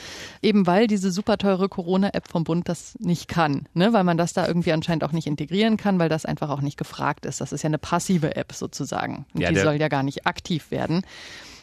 eben 0.43 0.67
weil 0.67 0.87
diese 0.87 1.11
super 1.11 1.39
teure 1.39 1.69
Corona-App 1.69 2.29
vom 2.29 2.45
Bund 2.45 2.69
das 2.69 2.95
nicht 2.99 3.29
kann, 3.29 3.67
ne? 3.75 3.93
weil 3.93 4.05
man 4.05 4.17
das 4.17 4.33
da 4.33 4.47
irgendwie 4.47 4.73
anscheinend 4.73 5.05
auch 5.05 5.13
nicht 5.13 5.27
integrieren 5.27 5.77
kann, 5.77 5.99
weil 5.99 6.09
das 6.09 6.25
einfach 6.25 6.51
auch 6.51 6.61
nicht 6.61 6.77
gefragt 6.77 7.27
ist. 7.27 7.41
Das 7.41 7.53
ist 7.53 7.63
ja 7.63 7.69
eine 7.69 7.79
passive 7.79 8.37
App 8.37 8.53
sozusagen. 8.53 9.24
Ja, 9.35 9.51
die 9.51 9.57
soll 9.57 9.75
ja 9.81 9.89
gar 9.89 10.03
nicht 10.03 10.27
aktiv 10.27 10.71
werden. 10.71 11.03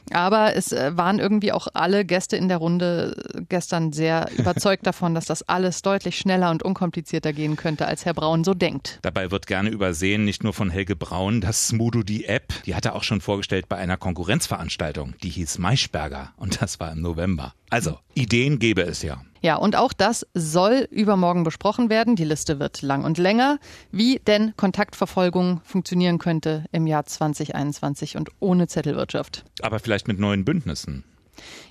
Aber 0.09 0.55
es 0.55 0.71
äh, 0.71 0.97
waren 0.97 1.19
irgendwie 1.19 1.51
auch 1.51 1.67
alle 1.73 2.05
Gäste 2.05 2.35
in 2.35 2.47
der 2.47 2.57
Runde 2.57 3.45
gestern 3.49 3.93
sehr 3.93 4.29
überzeugt 4.37 4.85
davon, 4.87 5.13
dass 5.13 5.25
das 5.25 5.47
alles 5.47 5.81
deutlich 5.81 6.17
schneller 6.17 6.49
und 6.49 6.63
unkomplizierter 6.63 7.33
gehen 7.33 7.55
könnte, 7.55 7.85
als 7.85 8.05
Herr 8.05 8.13
Braun 8.13 8.43
so 8.43 8.53
denkt. 8.53 8.99
Dabei 9.03 9.31
wird 9.31 9.47
gerne 9.47 9.69
übersehen, 9.69 10.25
nicht 10.25 10.43
nur 10.43 10.53
von 10.53 10.69
Helge 10.69 10.95
Braun, 10.95 11.41
dass 11.41 11.67
Smudo 11.67 12.03
die 12.03 12.25
App, 12.25 12.53
die 12.65 12.75
hat 12.75 12.85
er 12.85 12.95
auch 12.95 13.03
schon 13.03 13.21
vorgestellt 13.21 13.69
bei 13.69 13.77
einer 13.77 13.97
Konkurrenzveranstaltung, 13.97 15.13
die 15.23 15.29
hieß 15.29 15.59
Maischberger 15.59 16.31
und 16.37 16.61
das 16.61 16.79
war 16.79 16.91
im 16.91 17.01
November. 17.01 17.53
Also, 17.71 17.97
Ideen 18.13 18.59
gäbe 18.59 18.81
es 18.81 19.01
ja. 19.01 19.21
Ja, 19.41 19.55
und 19.55 19.75
auch 19.75 19.93
das 19.93 20.27
soll 20.33 20.87
übermorgen 20.91 21.43
besprochen 21.43 21.89
werden. 21.89 22.15
Die 22.15 22.25
Liste 22.25 22.59
wird 22.59 22.81
lang 22.81 23.05
und 23.05 23.17
länger, 23.17 23.59
wie 23.91 24.19
denn 24.19 24.53
Kontaktverfolgung 24.55 25.61
funktionieren 25.63 26.19
könnte 26.19 26.65
im 26.71 26.85
Jahr 26.85 27.05
2021 27.05 28.17
und 28.17 28.29
ohne 28.39 28.67
Zettelwirtschaft. 28.67 29.45
Aber 29.61 29.79
vielleicht 29.79 30.07
mit 30.07 30.19
neuen 30.19 30.45
Bündnissen. 30.45 31.05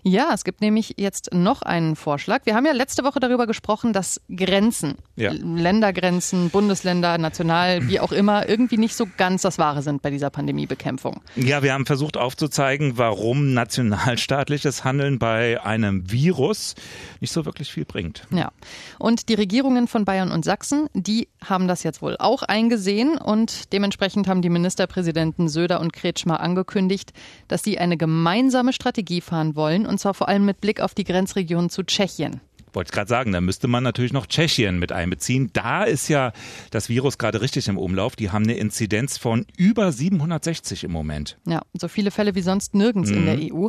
Ja, 0.03 0.31
es 0.33 0.45
gibt 0.45 0.61
nämlich 0.61 0.95
jetzt 0.97 1.35
noch 1.35 1.63
einen 1.63 1.97
Vorschlag. 1.97 2.47
Wir 2.47 2.55
haben 2.55 2.67
ja 2.67 2.73
letzte 2.73 3.05
Woche 3.05 3.21
darüber 3.21 3.47
gesprochen, 3.47 3.93
dass 3.93 4.21
Grenzen, 4.35 4.97
ja. 5.17 5.33
Ländergrenzen, 5.33 6.51
Bundesländer, 6.51 7.19
national, 7.19 7.89
wie 7.89 8.01
auch 8.01 8.13
immer, 8.13 8.49
irgendwie 8.49 8.79
nicht 8.79 8.95
so 8.95 9.07
ganz 9.17 9.43
das 9.43 9.59
Wahre 9.59 9.83
sind 9.83 10.03
bei 10.03 10.11
dieser 10.11 10.31
Pandemiebekämpfung. 10.31 11.21
Ja, 11.37 11.63
wir 11.63 11.75
haben 11.75 11.87
versucht 11.87 12.17
aufzuzeigen, 12.17 12.97
warum 12.97 13.53
nationalstaatliches 13.53 14.85
Handeln 14.85 15.19
bei 15.19 15.63
einem 15.63 16.11
Virus 16.11 16.75
nicht 17.21 17.33
so 17.33 17.45
wirklich 17.45 17.71
viel 17.71 17.85
bringt. 17.85 18.27
Ja. 18.31 18.51
Und 18.99 19.29
die 19.29 19.35
Regierungen 19.35 19.87
von 19.87 20.05
Bayern 20.05 20.33
und 20.33 20.45
Sachsen, 20.45 20.89
die 20.95 21.29
haben 21.45 21.69
das 21.69 21.83
jetzt 21.83 22.03
wohl 22.03 22.17
auch 22.19 22.43
eingesehen 22.43 23.19
und 23.19 23.73
dementsprechend 23.73 24.29
haben 24.29 24.43
die 24.43 24.49
Ministerpräsidenten 24.49 25.49
Söder 25.49 25.81
und 25.81 25.93
Kretschmer 25.93 26.41
angekündigt, 26.41 27.13
dass 27.49 27.63
sie 27.63 27.79
eine 27.79 27.97
gemeinsame 27.97 28.73
Strategie 28.73 29.21
fahren 29.21 29.57
wollen 29.57 29.60
wollen, 29.61 29.87
und 29.87 30.01
zwar 30.01 30.15
vor 30.15 30.29
allem 30.29 30.47
mit 30.47 30.63
Blick 30.63 30.81
auf 30.81 30.95
die 30.95 31.05
Grenzregion 31.05 31.69
zu 31.69 31.83
Tschechien. 31.83 32.41
Wollte 32.73 32.89
ich 32.89 32.93
gerade 32.93 33.09
sagen, 33.09 33.33
da 33.33 33.41
müsste 33.41 33.69
man 33.69 33.83
natürlich 33.83 34.13
noch 34.13 34.27
Tschechien 34.27 34.79
mit 34.79 34.93
einbeziehen. 34.93 35.51
Da 35.53 35.83
ist 35.85 36.09
ja 36.09 36.33
das 36.71 36.89
Virus 36.89 37.19
gerade 37.19 37.41
richtig 37.41 37.69
im 37.69 37.77
Umlauf. 37.77 38.17
Die 38.17 38.31
haben 38.31 38.45
eine 38.45 38.55
Inzidenz 38.55 39.19
von 39.19 39.47
über 39.57 39.91
760 39.91 40.85
im 40.85 40.93
Moment. 40.93 41.37
Ja, 41.47 41.63
so 41.75 41.89
viele 41.89 42.11
Fälle 42.11 42.35
wie 42.35 42.43
sonst 42.43 42.75
nirgends 42.75 43.11
mhm. 43.11 43.17
in 43.17 43.27
der 43.27 43.37
mhm. 43.37 43.53
EU. 43.53 43.69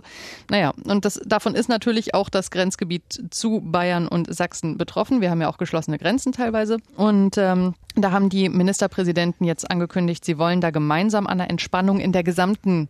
Naja, 0.50 0.74
und 0.86 1.06
das, 1.06 1.20
davon 1.26 1.56
ist 1.56 1.68
natürlich 1.68 2.14
auch 2.14 2.30
das 2.30 2.52
Grenzgebiet 2.52 3.24
zu 3.32 3.62
Bayern 3.64 4.08
und 4.08 4.34
Sachsen 4.34 4.78
betroffen. 4.78 5.22
Wir 5.22 5.32
haben 5.32 5.42
ja 5.42 5.50
auch 5.50 5.58
geschlossene 5.58 5.98
Grenzen 5.98 6.32
teilweise. 6.32 6.78
Und 6.96 7.38
ähm, 7.38 7.74
da 7.96 8.12
haben 8.12 8.30
die 8.30 8.50
Ministerpräsidenten 8.50 9.46
jetzt 9.46 9.70
angekündigt, 9.70 10.24
sie 10.24 10.38
wollen 10.38 10.62
da 10.62 10.70
gemeinsam 10.70 11.28
an 11.28 11.40
der 11.40 11.50
Entspannung 11.50 12.00
in 12.00 12.12
der 12.12 12.24
gesamten 12.24 12.88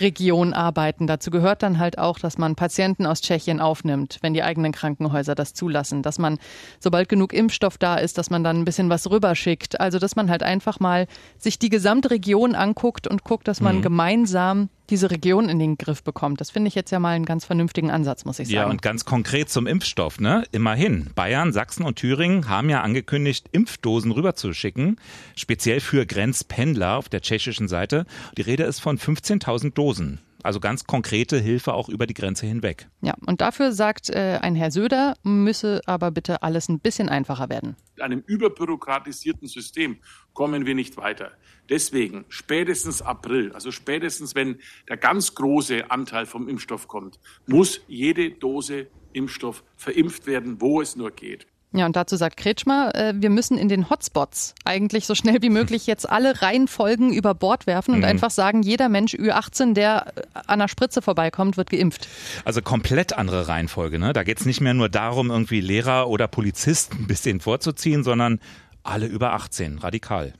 Region 0.00 0.52
arbeiten. 0.52 1.06
Dazu 1.06 1.30
gehört 1.30 1.62
dann 1.62 1.78
halt 1.78 1.98
auch, 1.98 2.18
dass 2.18 2.38
man 2.38 2.54
Patienten 2.54 3.06
aus 3.06 3.20
Tschechien 3.20 3.60
aufnimmt, 3.60 4.18
wenn 4.22 4.34
die 4.34 4.42
eigenen 4.42 4.72
Krankenhäuser 4.72 5.34
das 5.34 5.54
zulassen, 5.54 6.02
dass 6.02 6.18
man, 6.18 6.38
sobald 6.80 7.08
genug 7.08 7.32
Impfstoff 7.32 7.78
da 7.78 7.96
ist, 7.96 8.18
dass 8.18 8.30
man 8.30 8.44
dann 8.44 8.60
ein 8.60 8.64
bisschen 8.64 8.90
was 8.90 9.10
rüberschickt. 9.10 9.80
Also, 9.80 9.98
dass 9.98 10.16
man 10.16 10.30
halt 10.30 10.42
einfach 10.42 10.80
mal 10.80 11.06
sich 11.38 11.58
die 11.58 11.68
gesamte 11.68 12.10
Region 12.10 12.54
anguckt 12.54 13.06
und 13.06 13.24
guckt, 13.24 13.48
dass 13.48 13.60
man 13.60 13.78
mhm. 13.78 13.82
gemeinsam 13.82 14.68
diese 14.90 15.10
Region 15.10 15.48
in 15.48 15.58
den 15.58 15.78
Griff 15.78 16.02
bekommt. 16.02 16.40
Das 16.40 16.50
finde 16.50 16.68
ich 16.68 16.74
jetzt 16.74 16.90
ja 16.90 16.98
mal 16.98 17.10
einen 17.10 17.24
ganz 17.24 17.44
vernünftigen 17.44 17.90
Ansatz, 17.90 18.24
muss 18.24 18.38
ich 18.38 18.48
sagen. 18.48 18.56
Ja, 18.56 18.66
und 18.68 18.82
ganz 18.82 19.04
konkret 19.04 19.48
zum 19.48 19.66
Impfstoff, 19.66 20.20
ne? 20.20 20.44
Immerhin, 20.52 21.10
Bayern, 21.14 21.52
Sachsen 21.52 21.84
und 21.84 21.96
Thüringen 21.96 22.48
haben 22.48 22.68
ja 22.68 22.82
angekündigt, 22.82 23.48
Impfdosen 23.52 24.12
rüberzuschicken, 24.12 25.00
speziell 25.36 25.80
für 25.80 26.06
Grenzpendler 26.06 26.96
auf 26.96 27.08
der 27.08 27.22
tschechischen 27.22 27.68
Seite. 27.68 28.06
Die 28.36 28.42
Rede 28.42 28.64
ist 28.64 28.80
von 28.80 28.98
15.000 28.98 29.72
Dosen. 29.72 30.20
Also 30.44 30.60
ganz 30.60 30.84
konkrete 30.84 31.38
Hilfe 31.38 31.72
auch 31.72 31.88
über 31.88 32.06
die 32.06 32.12
Grenze 32.12 32.44
hinweg. 32.46 32.86
Ja, 33.00 33.14
und 33.26 33.40
dafür 33.40 33.72
sagt 33.72 34.10
äh, 34.10 34.38
ein 34.42 34.54
Herr 34.54 34.70
Söder, 34.70 35.16
müsse 35.22 35.80
aber 35.86 36.10
bitte 36.10 36.42
alles 36.42 36.68
ein 36.68 36.80
bisschen 36.80 37.08
einfacher 37.08 37.48
werden. 37.48 37.76
Mit 37.96 38.04
einem 38.04 38.22
überbürokratisierten 38.26 39.48
System 39.48 39.96
kommen 40.34 40.66
wir 40.66 40.74
nicht 40.74 40.98
weiter. 40.98 41.32
Deswegen 41.70 42.26
spätestens 42.28 43.00
April, 43.00 43.52
also 43.52 43.70
spätestens 43.70 44.34
wenn 44.34 44.60
der 44.86 44.98
ganz 44.98 45.34
große 45.34 45.90
Anteil 45.90 46.26
vom 46.26 46.46
Impfstoff 46.46 46.88
kommt, 46.88 47.18
muss 47.46 47.80
jede 47.88 48.30
Dose 48.30 48.88
Impfstoff 49.14 49.64
verimpft 49.76 50.26
werden, 50.26 50.60
wo 50.60 50.82
es 50.82 50.94
nur 50.94 51.10
geht. 51.10 51.46
Ja, 51.76 51.86
und 51.86 51.96
dazu 51.96 52.14
sagt 52.14 52.36
Kretschmer, 52.36 52.94
äh, 52.94 53.14
wir 53.16 53.30
müssen 53.30 53.58
in 53.58 53.68
den 53.68 53.90
Hotspots 53.90 54.54
eigentlich 54.64 55.06
so 55.06 55.16
schnell 55.16 55.42
wie 55.42 55.50
möglich 55.50 55.88
jetzt 55.88 56.08
alle 56.08 56.40
Reihenfolgen 56.40 57.12
über 57.12 57.34
Bord 57.34 57.66
werfen 57.66 57.94
und 57.94 58.00
mhm. 58.00 58.04
einfach 58.04 58.30
sagen, 58.30 58.62
jeder 58.62 58.88
Mensch 58.88 59.14
Ü18, 59.14 59.74
der 59.74 60.06
äh, 60.14 60.22
an 60.46 60.60
der 60.60 60.68
Spritze 60.68 61.02
vorbeikommt, 61.02 61.56
wird 61.56 61.70
geimpft. 61.70 62.06
Also 62.44 62.62
komplett 62.62 63.18
andere 63.18 63.48
Reihenfolge. 63.48 63.98
Ne? 63.98 64.12
Da 64.12 64.22
geht's 64.22 64.46
nicht 64.46 64.60
mehr 64.60 64.72
nur 64.72 64.88
darum, 64.88 65.30
irgendwie 65.30 65.60
Lehrer 65.60 66.08
oder 66.08 66.28
Polizisten 66.28 66.98
ein 67.00 67.06
bisschen 67.08 67.40
vorzuziehen, 67.40 68.04
sondern 68.04 68.38
alle 68.84 69.06
über 69.06 69.32
18, 69.32 69.78
radikal. 69.78 70.32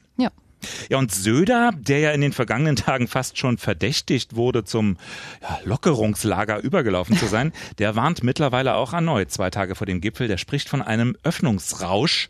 Ja. 0.89 0.99
Und 0.99 1.13
Söder, 1.13 1.73
der 1.77 1.99
ja 1.99 2.11
in 2.13 2.21
den 2.21 2.33
vergangenen 2.33 2.77
Tagen 2.77 3.09
fast 3.09 3.39
schon 3.39 3.59
verdächtigt 3.59 4.37
wurde, 4.37 4.65
zum 4.65 4.97
ja, 5.43 5.61
Lockerungslager 5.65 6.61
übergelaufen 6.61 7.17
zu 7.17 7.27
sein, 7.27 7.53
der 7.79 7.97
warnt 7.97 8.23
mittlerweile 8.23 8.75
auch 8.75 8.93
erneut 8.93 9.31
zwei 9.31 9.51
Tage 9.51 9.75
vor 9.75 9.87
dem 9.87 10.01
Gipfel. 10.01 10.29
Der 10.29 10.39
spricht 10.39 10.69
von 10.69 10.83
einem 10.83 11.17
Öffnungsrausch. 11.23 12.29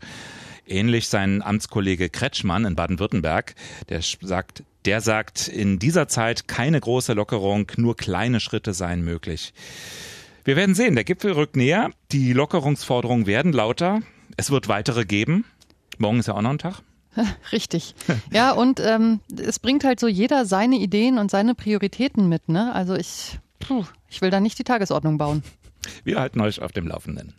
Ähnlich 0.67 1.09
sein 1.09 1.43
Amtskollege 1.43 2.09
Kretschmann 2.09 2.65
in 2.65 2.75
Baden-Württemberg, 2.75 3.53
der 3.89 4.01
sagt, 4.01 4.63
der 4.85 4.99
sagt, 4.99 5.47
in 5.47 5.77
dieser 5.77 6.07
Zeit 6.07 6.47
keine 6.47 6.79
große 6.79 7.13
Lockerung, 7.13 7.71
nur 7.77 7.95
kleine 7.95 8.39
Schritte 8.39 8.73
seien 8.73 9.03
möglich. 9.03 9.53
Wir 10.43 10.55
werden 10.55 10.75
sehen, 10.75 10.95
der 10.95 11.03
Gipfel 11.03 11.33
rückt 11.33 11.55
näher, 11.55 11.91
die 12.11 12.33
Lockerungsforderungen 12.33 13.27
werden 13.27 13.53
lauter, 13.53 14.01
es 14.37 14.51
wird 14.51 14.67
weitere 14.67 15.05
geben. 15.05 15.45
Morgen 15.97 16.19
ist 16.19 16.27
ja 16.27 16.33
auch 16.33 16.41
noch 16.41 16.51
ein 16.51 16.59
Tag. 16.59 16.81
Richtig. 17.51 17.95
Ja, 18.31 18.51
und 18.51 18.79
ähm, 18.79 19.19
es 19.37 19.59
bringt 19.59 19.83
halt 19.83 19.99
so 19.99 20.07
jeder 20.07 20.45
seine 20.45 20.77
Ideen 20.77 21.17
und 21.17 21.31
seine 21.31 21.55
Prioritäten 21.55 22.27
mit. 22.27 22.49
Ne? 22.49 22.73
Also 22.73 22.95
ich, 22.95 23.39
puh, 23.59 23.85
ich 24.09 24.21
will 24.21 24.29
da 24.29 24.39
nicht 24.39 24.59
die 24.59 24.63
Tagesordnung 24.63 25.17
bauen. 25.17 25.43
Wir 26.03 26.19
halten 26.19 26.41
euch 26.41 26.61
auf 26.61 26.71
dem 26.71 26.87
Laufenden. 26.87 27.33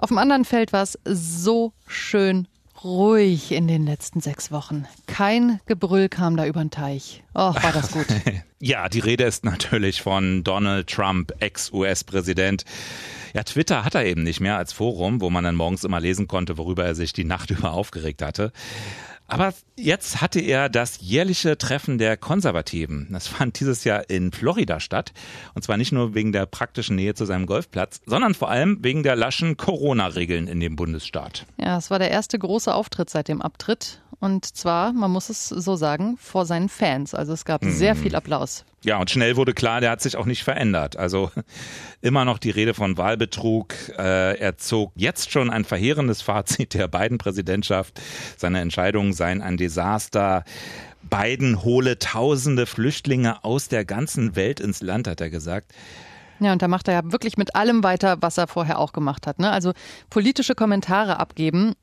Auf 0.00 0.08
dem 0.08 0.18
anderen 0.18 0.44
Feld 0.44 0.72
war 0.72 0.82
es 0.82 0.98
so 1.04 1.72
schön 1.86 2.46
ruhig 2.84 3.52
in 3.52 3.66
den 3.68 3.86
letzten 3.86 4.20
sechs 4.20 4.50
Wochen. 4.50 4.86
Kein 5.06 5.60
Gebrüll 5.66 6.08
kam 6.08 6.36
da 6.36 6.46
über 6.46 6.60
den 6.60 6.70
Teich. 6.70 7.22
Oh, 7.34 7.54
war 7.54 7.72
das 7.72 7.92
gut. 7.92 8.06
ja, 8.60 8.88
die 8.88 9.00
Rede 9.00 9.24
ist 9.24 9.44
natürlich 9.44 10.02
von 10.02 10.44
Donald 10.44 10.88
Trump, 10.88 11.32
Ex-US-Präsident. 11.40 12.64
Ja, 13.34 13.42
Twitter 13.42 13.84
hat 13.84 13.94
er 13.94 14.04
eben 14.04 14.22
nicht 14.22 14.40
mehr 14.40 14.56
als 14.56 14.72
Forum, 14.72 15.20
wo 15.20 15.30
man 15.30 15.44
dann 15.44 15.54
morgens 15.54 15.84
immer 15.84 16.00
lesen 16.00 16.28
konnte, 16.28 16.58
worüber 16.58 16.84
er 16.84 16.94
sich 16.94 17.12
die 17.12 17.24
Nacht 17.24 17.50
über 17.52 17.72
aufgeregt 17.72 18.22
hatte. 18.22 18.52
Aber 19.28 19.52
jetzt 19.76 20.22
hatte 20.22 20.40
er 20.40 20.70
das 20.70 21.00
jährliche 21.00 21.58
Treffen 21.58 21.98
der 21.98 22.16
Konservativen. 22.16 23.08
Das 23.10 23.28
fand 23.28 23.60
dieses 23.60 23.84
Jahr 23.84 24.08
in 24.08 24.32
Florida 24.32 24.80
statt. 24.80 25.12
Und 25.54 25.62
zwar 25.62 25.76
nicht 25.76 25.92
nur 25.92 26.14
wegen 26.14 26.32
der 26.32 26.46
praktischen 26.46 26.96
Nähe 26.96 27.14
zu 27.14 27.26
seinem 27.26 27.44
Golfplatz, 27.46 28.00
sondern 28.06 28.34
vor 28.34 28.50
allem 28.50 28.78
wegen 28.82 29.02
der 29.02 29.16
laschen 29.16 29.58
Corona-Regeln 29.58 30.48
in 30.48 30.60
dem 30.60 30.76
Bundesstaat. 30.76 31.46
Ja, 31.58 31.76
es 31.76 31.90
war 31.90 31.98
der 31.98 32.10
erste 32.10 32.38
große 32.38 32.74
Auftritt 32.74 33.10
seit 33.10 33.28
dem 33.28 33.42
Abtritt. 33.42 34.00
Und 34.20 34.44
zwar, 34.44 34.92
man 34.92 35.10
muss 35.10 35.28
es 35.28 35.48
so 35.48 35.76
sagen, 35.76 36.16
vor 36.16 36.46
seinen 36.46 36.68
Fans. 36.68 37.14
Also 37.14 37.34
es 37.34 37.44
gab 37.44 37.64
sehr 37.64 37.94
mhm. 37.94 37.98
viel 37.98 38.14
Applaus. 38.16 38.64
Ja, 38.88 38.96
und 38.96 39.10
schnell 39.10 39.36
wurde 39.36 39.52
klar, 39.52 39.82
der 39.82 39.90
hat 39.90 40.00
sich 40.00 40.16
auch 40.16 40.24
nicht 40.24 40.42
verändert. 40.42 40.96
Also 40.96 41.30
immer 42.00 42.24
noch 42.24 42.38
die 42.38 42.48
Rede 42.48 42.72
von 42.72 42.96
Wahlbetrug. 42.96 43.74
Äh, 43.98 44.38
er 44.38 44.56
zog 44.56 44.92
jetzt 44.94 45.30
schon 45.30 45.50
ein 45.50 45.66
verheerendes 45.66 46.22
Fazit 46.22 46.72
der 46.72 46.88
beiden 46.88 47.18
Präsidentschaft. 47.18 48.00
Seine 48.38 48.60
Entscheidungen 48.60 49.12
seien 49.12 49.42
ein 49.42 49.58
Desaster. 49.58 50.42
Biden 51.02 51.62
hole 51.64 51.98
tausende 51.98 52.64
Flüchtlinge 52.64 53.44
aus 53.44 53.68
der 53.68 53.84
ganzen 53.84 54.36
Welt 54.36 54.58
ins 54.58 54.80
Land, 54.80 55.06
hat 55.06 55.20
er 55.20 55.28
gesagt. 55.28 55.74
Ja, 56.40 56.54
und 56.54 56.62
da 56.62 56.68
macht 56.68 56.88
er 56.88 56.94
ja 56.94 57.12
wirklich 57.12 57.36
mit 57.36 57.54
allem 57.54 57.82
weiter, 57.82 58.16
was 58.22 58.38
er 58.38 58.46
vorher 58.46 58.78
auch 58.78 58.94
gemacht 58.94 59.26
hat. 59.26 59.38
Ne? 59.38 59.50
Also 59.50 59.74
politische 60.08 60.54
Kommentare 60.54 61.20
abgeben 61.20 61.74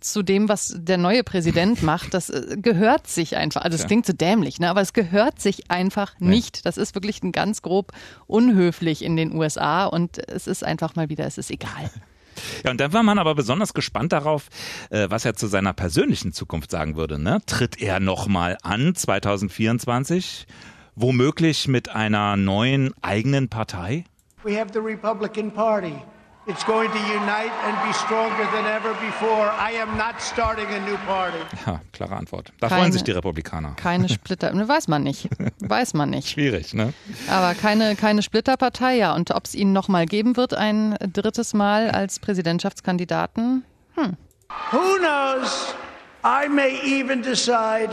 zu 0.00 0.22
dem, 0.22 0.48
was 0.48 0.74
der 0.76 0.98
neue 0.98 1.24
Präsident 1.24 1.82
macht, 1.84 2.14
das 2.14 2.30
äh, 2.30 2.56
gehört 2.56 3.06
sich 3.06 3.36
einfach. 3.36 3.62
Also 3.62 3.76
es 3.76 3.86
klingt 3.86 4.06
so 4.06 4.12
dämlich, 4.12 4.60
ne? 4.60 4.70
aber 4.70 4.80
es 4.80 4.92
gehört 4.92 5.40
sich 5.40 5.70
einfach 5.70 6.18
nicht. 6.18 6.66
Das 6.66 6.76
ist 6.76 6.94
wirklich 6.94 7.22
ein 7.22 7.32
ganz 7.32 7.62
grob 7.62 7.92
unhöflich 8.26 9.02
in 9.04 9.16
den 9.16 9.34
USA 9.34 9.86
und 9.86 10.18
es 10.28 10.46
ist 10.46 10.64
einfach 10.64 10.96
mal 10.96 11.08
wieder, 11.08 11.26
es 11.26 11.38
ist 11.38 11.50
egal. 11.50 11.90
Ja, 12.64 12.70
und 12.70 12.80
dann 12.80 12.92
war 12.94 13.02
man 13.02 13.18
aber 13.18 13.34
besonders 13.34 13.74
gespannt 13.74 14.12
darauf, 14.12 14.48
äh, 14.88 15.10
was 15.10 15.24
er 15.26 15.34
zu 15.34 15.46
seiner 15.46 15.74
persönlichen 15.74 16.32
Zukunft 16.32 16.70
sagen 16.70 16.96
würde. 16.96 17.18
Ne? 17.18 17.40
Tritt 17.44 17.82
er 17.82 18.00
nochmal 18.00 18.56
an 18.62 18.94
2024? 18.94 20.46
Womöglich 20.94 21.68
mit 21.68 21.90
einer 21.90 22.36
neuen 22.36 22.94
eigenen 23.02 23.48
Partei? 23.48 24.04
We 24.42 24.58
have 24.58 24.72
the 24.72 24.78
Republican 24.78 25.50
Party. 25.52 25.94
It's 26.46 26.64
going 26.64 26.90
to 26.90 26.98
unite 26.98 27.52
and 27.66 27.76
be 27.86 27.92
stronger 27.92 28.46
than 28.52 28.64
ever 28.64 28.94
before. 28.94 29.50
I 29.50 29.72
am 29.72 29.98
not 29.98 30.22
starting 30.22 30.66
a 30.68 30.80
new 30.80 30.96
party. 31.06 31.36
Ja, 31.66 31.80
klare 31.92 32.16
Antwort. 32.16 32.50
Da 32.60 32.68
keine, 32.68 32.80
freuen 32.80 32.92
sich 32.92 33.04
die 33.04 33.10
Republikaner. 33.10 33.74
Keine 33.76 34.08
Splitter, 34.08 34.50
ne, 34.54 34.66
weiß 34.66 34.88
man 34.88 35.02
nicht. 35.02 35.28
Weiß 35.60 35.92
man 35.92 36.08
nicht. 36.08 36.30
Schwierig, 36.30 36.72
ne? 36.72 36.94
Aber 37.28 37.54
keine, 37.54 37.94
keine 37.94 38.22
Splitterpartei, 38.22 38.96
ja. 38.96 39.14
Und 39.14 39.32
ob 39.32 39.44
es 39.44 39.54
ihn 39.54 39.72
nochmal 39.74 40.06
geben 40.06 40.38
wird, 40.38 40.54
ein 40.54 40.96
drittes 41.12 41.52
Mal 41.52 41.90
als 41.90 42.18
Präsidentschaftskandidaten? 42.18 43.64
Hm. 43.96 44.16
Who 44.72 44.98
knows? 44.98 45.74
I 46.24 46.48
may 46.48 46.80
even 46.82 47.22
decide 47.22 47.90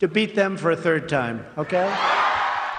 to 0.00 0.08
beat 0.08 0.34
them 0.34 0.58
for 0.58 0.72
a 0.72 0.76
third 0.76 1.08
time, 1.08 1.44
okay? 1.56 1.86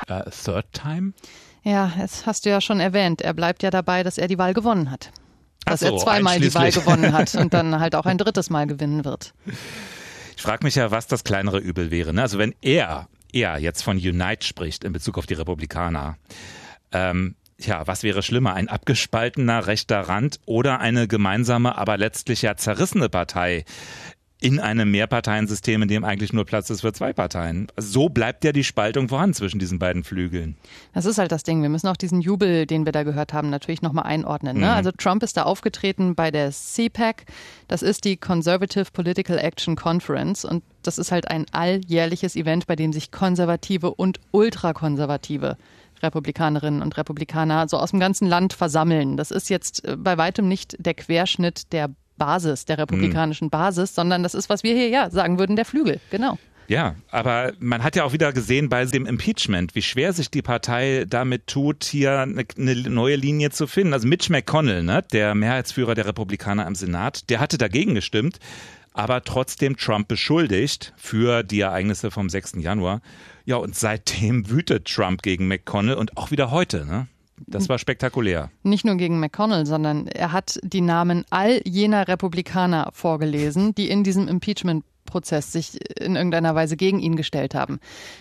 Uh, 0.10 0.24
third 0.30 0.66
time? 0.74 1.14
Ja, 1.64 1.92
das 2.00 2.26
hast 2.26 2.46
du 2.46 2.50
ja 2.50 2.60
schon 2.60 2.80
erwähnt. 2.80 3.22
Er 3.22 3.34
bleibt 3.34 3.64
ja 3.64 3.70
dabei, 3.70 4.04
dass 4.04 4.18
er 4.18 4.28
die 4.28 4.38
Wahl 4.38 4.54
gewonnen 4.54 4.90
hat. 4.90 5.12
Dass 5.66 5.82
so, 5.82 5.88
er 5.88 5.98
zweimal 5.98 6.40
die 6.40 6.54
Wahl 6.56 6.72
gewonnen 6.72 7.14
hat 7.14 7.36
und 7.36 7.54
dann 7.54 7.80
halt 7.80 7.96
auch 7.96 8.06
ein 8.06 8.18
drittes 8.18 8.50
Mal 8.50 8.66
gewinnen 8.66 9.06
wird. 9.06 9.34
Ich 10.36 10.42
frage 10.42 10.64
mich 10.64 10.76
ja, 10.76 10.90
was 10.90 11.06
das 11.06 11.24
kleinere 11.24 11.60
Übel 11.60 11.92
wäre. 11.92 12.14
Ne? 12.14 12.24
Also 12.24 12.40
wenn 12.40 12.56
er, 12.62 13.08
er 13.32 13.60
jetzt 13.60 13.84
von 13.84 13.98
Unite 13.98 14.46
spricht 14.46 14.84
in 14.84 14.92
Bezug 14.92 15.20
auf 15.20 15.28
die 15.28 15.36
Republikaner, 15.36 16.18
ähm, 16.92 17.36
ja, 17.60 17.86
was 17.86 18.02
wäre 18.02 18.24
schlimmer, 18.24 18.56
ein 18.56 18.68
abgespaltener 18.68 19.68
rechter 19.68 20.00
Rand 20.00 20.40
oder 20.48 20.80
eine 20.80 21.08
gemeinsame, 21.08 21.78
aber 21.78 21.98
letztlich 21.98 22.42
ja 22.42 22.58
zerrissene 22.58 23.08
Partei? 23.08 23.66
In 24.42 24.60
einem 24.60 24.90
Mehrparteiensystem, 24.90 25.84
in 25.84 25.88
dem 25.88 26.04
eigentlich 26.04 26.34
nur 26.34 26.46
Platz 26.46 26.70
ist 26.72 26.82
für 26.82 26.92
zwei 26.92 27.14
Parteien. 27.14 27.68
So 27.78 28.10
bleibt 28.10 28.44
ja 28.44 28.52
die 28.52 28.64
Spaltung 28.64 29.08
vorhanden 29.08 29.36
zwischen 29.36 29.60
diesen 29.60 29.78
beiden 29.78 30.04
Flügeln. 30.04 30.58
Das 30.96 31.06
ist 31.06 31.20
halt 31.20 31.32
das 31.32 31.44
Ding. 31.44 31.62
Wir 31.62 31.70
müssen 31.70 31.88
auch 31.88 31.96
diesen 31.96 32.22
Jubel, 32.22 32.66
den 32.66 32.84
wir 32.84 32.92
da 32.92 33.04
gehört 33.04 33.34
haben, 33.34 33.52
natürlich 33.52 33.84
nochmal 33.84 34.06
einordnen. 34.06 34.58
Ne? 34.58 34.66
Mhm. 34.66 34.72
Also 34.72 34.92
Trump 34.92 35.22
ist 35.22 35.38
da 35.38 35.44
aufgetreten 35.44 36.16
bei 36.16 36.32
der 36.32 36.52
CPAC. 36.52 37.26
Das 37.68 37.84
ist 37.84 38.04
die 38.04 38.18
Conservative 38.18 38.88
Political 38.92 39.38
Action 39.38 39.76
Conference 39.76 40.44
und 40.44 40.64
das 40.82 40.98
ist 40.98 41.12
halt 41.12 41.30
ein 41.30 41.46
alljährliches 41.52 42.36
Event, 42.36 42.66
bei 42.66 42.76
dem 42.76 42.94
sich 42.94 43.12
Konservative 43.12 43.94
und 43.94 44.20
Ultrakonservative 44.32 45.56
Republikanerinnen 46.02 46.82
und 46.82 46.98
Republikaner 46.98 47.68
so 47.68 47.78
aus 47.78 47.92
dem 47.92 48.00
ganzen 48.00 48.28
Land 48.28 48.54
versammeln. 48.54 49.18
Das 49.18 49.30
ist 49.30 49.52
jetzt 49.52 49.86
äh, 49.86 49.96
bei 49.96 50.18
weitem 50.18 50.48
nicht 50.48 50.76
der 50.80 50.96
Querschnitt 50.96 51.72
der 51.74 51.92
Basis, 52.22 52.66
der 52.66 52.78
republikanischen 52.78 53.48
mhm. 53.48 53.52
Basis, 53.52 53.96
sondern 53.96 54.22
das 54.22 54.36
ist, 54.36 54.48
was 54.48 54.64
wir 54.64 54.76
hier 54.76 54.90
ja 54.90 55.10
sagen 55.10 55.40
würden, 55.40 55.56
der 55.56 55.66
Flügel. 55.66 56.00
Genau. 56.12 56.38
Ja, 56.68 56.96
aber 57.10 57.54
man 57.60 57.84
hat 57.84 57.96
ja 57.96 58.04
auch 58.04 58.14
wieder 58.14 58.32
gesehen 58.32 58.70
bei 58.70 58.86
dem 58.86 59.06
Impeachment, 59.08 59.74
wie 59.76 59.82
schwer 59.82 60.14
sich 60.14 60.30
die 60.30 60.44
Partei 60.44 61.06
damit 61.10 61.48
tut, 61.48 61.84
hier 61.84 62.20
eine, 62.20 62.46
eine 62.58 62.76
neue 62.76 63.16
Linie 63.16 63.50
zu 63.50 63.66
finden. 63.66 63.94
Also 63.94 64.08
Mitch 64.08 64.32
McConnell, 64.32 64.84
ne, 64.84 65.04
der 65.12 65.36
Mehrheitsführer 65.36 65.96
der 65.96 66.06
Republikaner 66.06 66.68
im 66.68 66.76
Senat, 66.76 67.30
der 67.30 67.40
hatte 67.40 67.58
dagegen 67.58 67.96
gestimmt, 67.96 68.40
aber 68.94 69.24
trotzdem 69.24 69.76
Trump 69.76 70.08
beschuldigt 70.08 70.94
für 70.96 71.44
die 71.44 71.62
Ereignisse 71.62 72.12
vom 72.12 72.30
6. 72.30 72.54
Januar. 72.60 73.02
Ja, 73.46 73.56
und 73.56 73.76
seitdem 73.76 74.50
wütet 74.50 74.86
Trump 74.86 75.24
gegen 75.24 75.48
McConnell 75.48 75.96
und 75.96 76.16
auch 76.16 76.30
wieder 76.30 76.52
heute, 76.52 76.86
ne? 76.86 77.08
Das 77.48 77.70
war 77.70 77.78
spektakulär. 77.78 78.50
Nicht 78.64 78.86
nur 78.86 78.96
gegen 78.96 79.20
McConnell, 79.20 79.66
sondern 79.66 80.08
er 80.08 80.32
hat 80.32 80.60
die 80.64 80.82
Namen 80.82 81.26
all 81.30 81.62
jener 81.66 82.08
Republikaner 82.08 82.90
vorgelesen, 82.94 83.76
die 83.76 83.90
in 83.90 84.04
diesem 84.04 84.28
Impeachment 84.28 84.84
Prozess 85.06 85.52
sich 85.52 85.78
in 86.00 86.16
irgendeiner 86.16 86.56
Weise 86.56 86.78
gegen 86.78 87.00
ihn 87.00 87.16
gestellt 87.16 87.54
haben. 87.54 87.80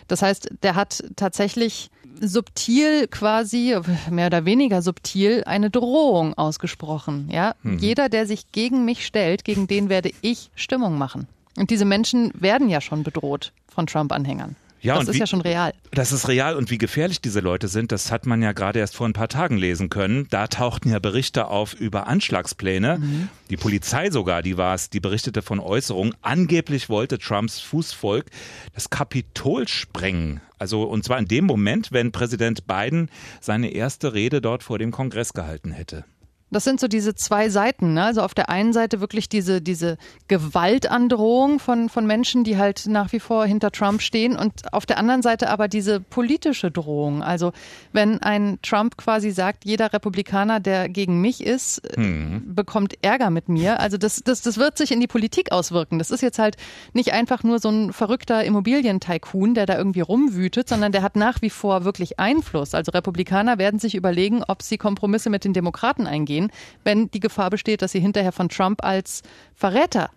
Das 0.08 0.22
heißt, 0.22 0.50
der 0.62 0.74
hat 0.74 1.04
tatsächlich 1.16 1.90
subtil 2.20 3.06
quasi, 3.08 3.76
mehr 4.10 4.26
oder 4.26 4.44
weniger 4.44 4.82
subtil, 4.82 5.44
eine 5.46 5.70
Drohung 5.70 6.34
ausgesprochen. 6.34 7.28
Ja, 7.32 7.54
hm. 7.62 7.78
jeder, 7.78 8.08
der 8.08 8.26
sich 8.26 8.52
gegen 8.52 8.84
mich 8.84 9.06
stellt, 9.06 9.44
gegen 9.44 9.66
den 9.66 9.88
werde 9.88 10.10
ich 10.20 10.50
Stimmung 10.54 10.98
machen. 10.98 11.28
Und 11.56 11.70
diese 11.70 11.84
Menschen 11.84 12.32
werden 12.34 12.68
ja 12.68 12.80
schon 12.80 13.02
bedroht 13.02 13.52
von 13.68 13.86
Trump-Anhängern. 13.86 14.56
Ja, 14.82 14.98
das 14.98 15.08
ist 15.08 15.14
wie, 15.14 15.18
ja 15.18 15.26
schon 15.26 15.40
real. 15.40 15.72
Das 15.90 16.12
ist 16.12 16.28
real 16.28 16.56
und 16.56 16.70
wie 16.70 16.78
gefährlich 16.78 17.20
diese 17.20 17.40
Leute 17.40 17.68
sind, 17.68 17.92
das 17.92 18.10
hat 18.10 18.26
man 18.26 18.42
ja 18.42 18.52
gerade 18.52 18.78
erst 18.78 18.96
vor 18.96 19.06
ein 19.06 19.12
paar 19.12 19.28
Tagen 19.28 19.56
lesen 19.56 19.90
können. 19.90 20.26
Da 20.30 20.46
tauchten 20.46 20.90
ja 20.90 20.98
Berichte 20.98 21.48
auf 21.48 21.74
über 21.74 22.06
Anschlagspläne. 22.06 22.98
Mhm. 22.98 23.28
Die 23.50 23.56
Polizei 23.56 24.10
sogar, 24.10 24.42
die 24.42 24.56
war 24.56 24.74
es, 24.74 24.90
die 24.90 25.00
berichtete 25.00 25.42
von 25.42 25.60
Äußerungen. 25.60 26.14
Angeblich 26.22 26.88
wollte 26.88 27.18
Trumps 27.18 27.60
Fußvolk 27.60 28.26
das 28.74 28.90
Kapitol 28.90 29.68
sprengen. 29.68 30.40
Also 30.58 30.84
und 30.84 31.04
zwar 31.04 31.18
in 31.18 31.26
dem 31.26 31.44
Moment, 31.44 31.92
wenn 31.92 32.12
Präsident 32.12 32.66
Biden 32.66 33.10
seine 33.40 33.70
erste 33.70 34.14
Rede 34.14 34.40
dort 34.40 34.62
vor 34.62 34.78
dem 34.78 34.90
Kongress 34.90 35.32
gehalten 35.32 35.72
hätte. 35.72 36.04
Das 36.50 36.64
sind 36.64 36.80
so 36.80 36.88
diese 36.88 37.14
zwei 37.14 37.48
Seiten. 37.48 37.94
Ne? 37.94 38.04
Also 38.04 38.22
auf 38.22 38.34
der 38.34 38.50
einen 38.50 38.72
Seite 38.72 39.00
wirklich 39.00 39.28
diese, 39.28 39.62
diese 39.62 39.98
Gewaltandrohung 40.28 41.60
von, 41.60 41.88
von 41.88 42.06
Menschen, 42.06 42.42
die 42.42 42.58
halt 42.58 42.86
nach 42.86 43.12
wie 43.12 43.20
vor 43.20 43.46
hinter 43.46 43.70
Trump 43.70 44.02
stehen 44.02 44.36
und 44.36 44.72
auf 44.72 44.84
der 44.84 44.98
anderen 44.98 45.22
Seite 45.22 45.48
aber 45.48 45.68
diese 45.68 46.00
politische 46.00 46.70
Drohung. 46.70 47.22
Also 47.22 47.52
wenn 47.92 48.20
ein 48.22 48.58
Trump 48.62 48.96
quasi 48.96 49.30
sagt, 49.30 49.64
jeder 49.64 49.92
Republikaner, 49.92 50.58
der 50.58 50.88
gegen 50.88 51.20
mich 51.20 51.44
ist, 51.44 51.82
mhm. 51.96 52.42
bekommt 52.54 52.94
Ärger 53.02 53.30
mit 53.30 53.48
mir. 53.48 53.78
Also 53.78 53.96
das, 53.96 54.22
das, 54.24 54.42
das 54.42 54.58
wird 54.58 54.76
sich 54.76 54.90
in 54.90 55.00
die 55.00 55.06
Politik 55.06 55.52
auswirken. 55.52 55.98
Das 55.98 56.10
ist 56.10 56.20
jetzt 56.20 56.38
halt 56.38 56.56
nicht 56.92 57.12
einfach 57.12 57.44
nur 57.44 57.60
so 57.60 57.68
ein 57.68 57.92
verrückter 57.92 58.44
Immobilientycoon, 58.44 59.54
der 59.54 59.66
da 59.66 59.78
irgendwie 59.78 60.00
rumwütet, 60.00 60.68
sondern 60.68 60.90
der 60.90 61.02
hat 61.02 61.14
nach 61.14 61.42
wie 61.42 61.50
vor 61.50 61.84
wirklich 61.84 62.18
Einfluss. 62.18 62.74
Also 62.74 62.90
Republikaner 62.90 63.58
werden 63.58 63.78
sich 63.78 63.94
überlegen, 63.94 64.42
ob 64.46 64.62
sie 64.62 64.78
Kompromisse 64.78 65.30
mit 65.30 65.44
den 65.44 65.52
Demokraten 65.52 66.06
eingehen 66.08 66.39
gehen, 66.40 66.52
wenn 66.84 67.10
die 67.10 67.20
Gefahr 67.20 67.50
besteht, 67.50 67.82
dass 67.82 67.92
sie 67.92 68.00
hinterher 68.00 68.32
von 68.32 68.48
Trump 68.48 68.84
als 68.84 69.22
Verräter 69.54 70.10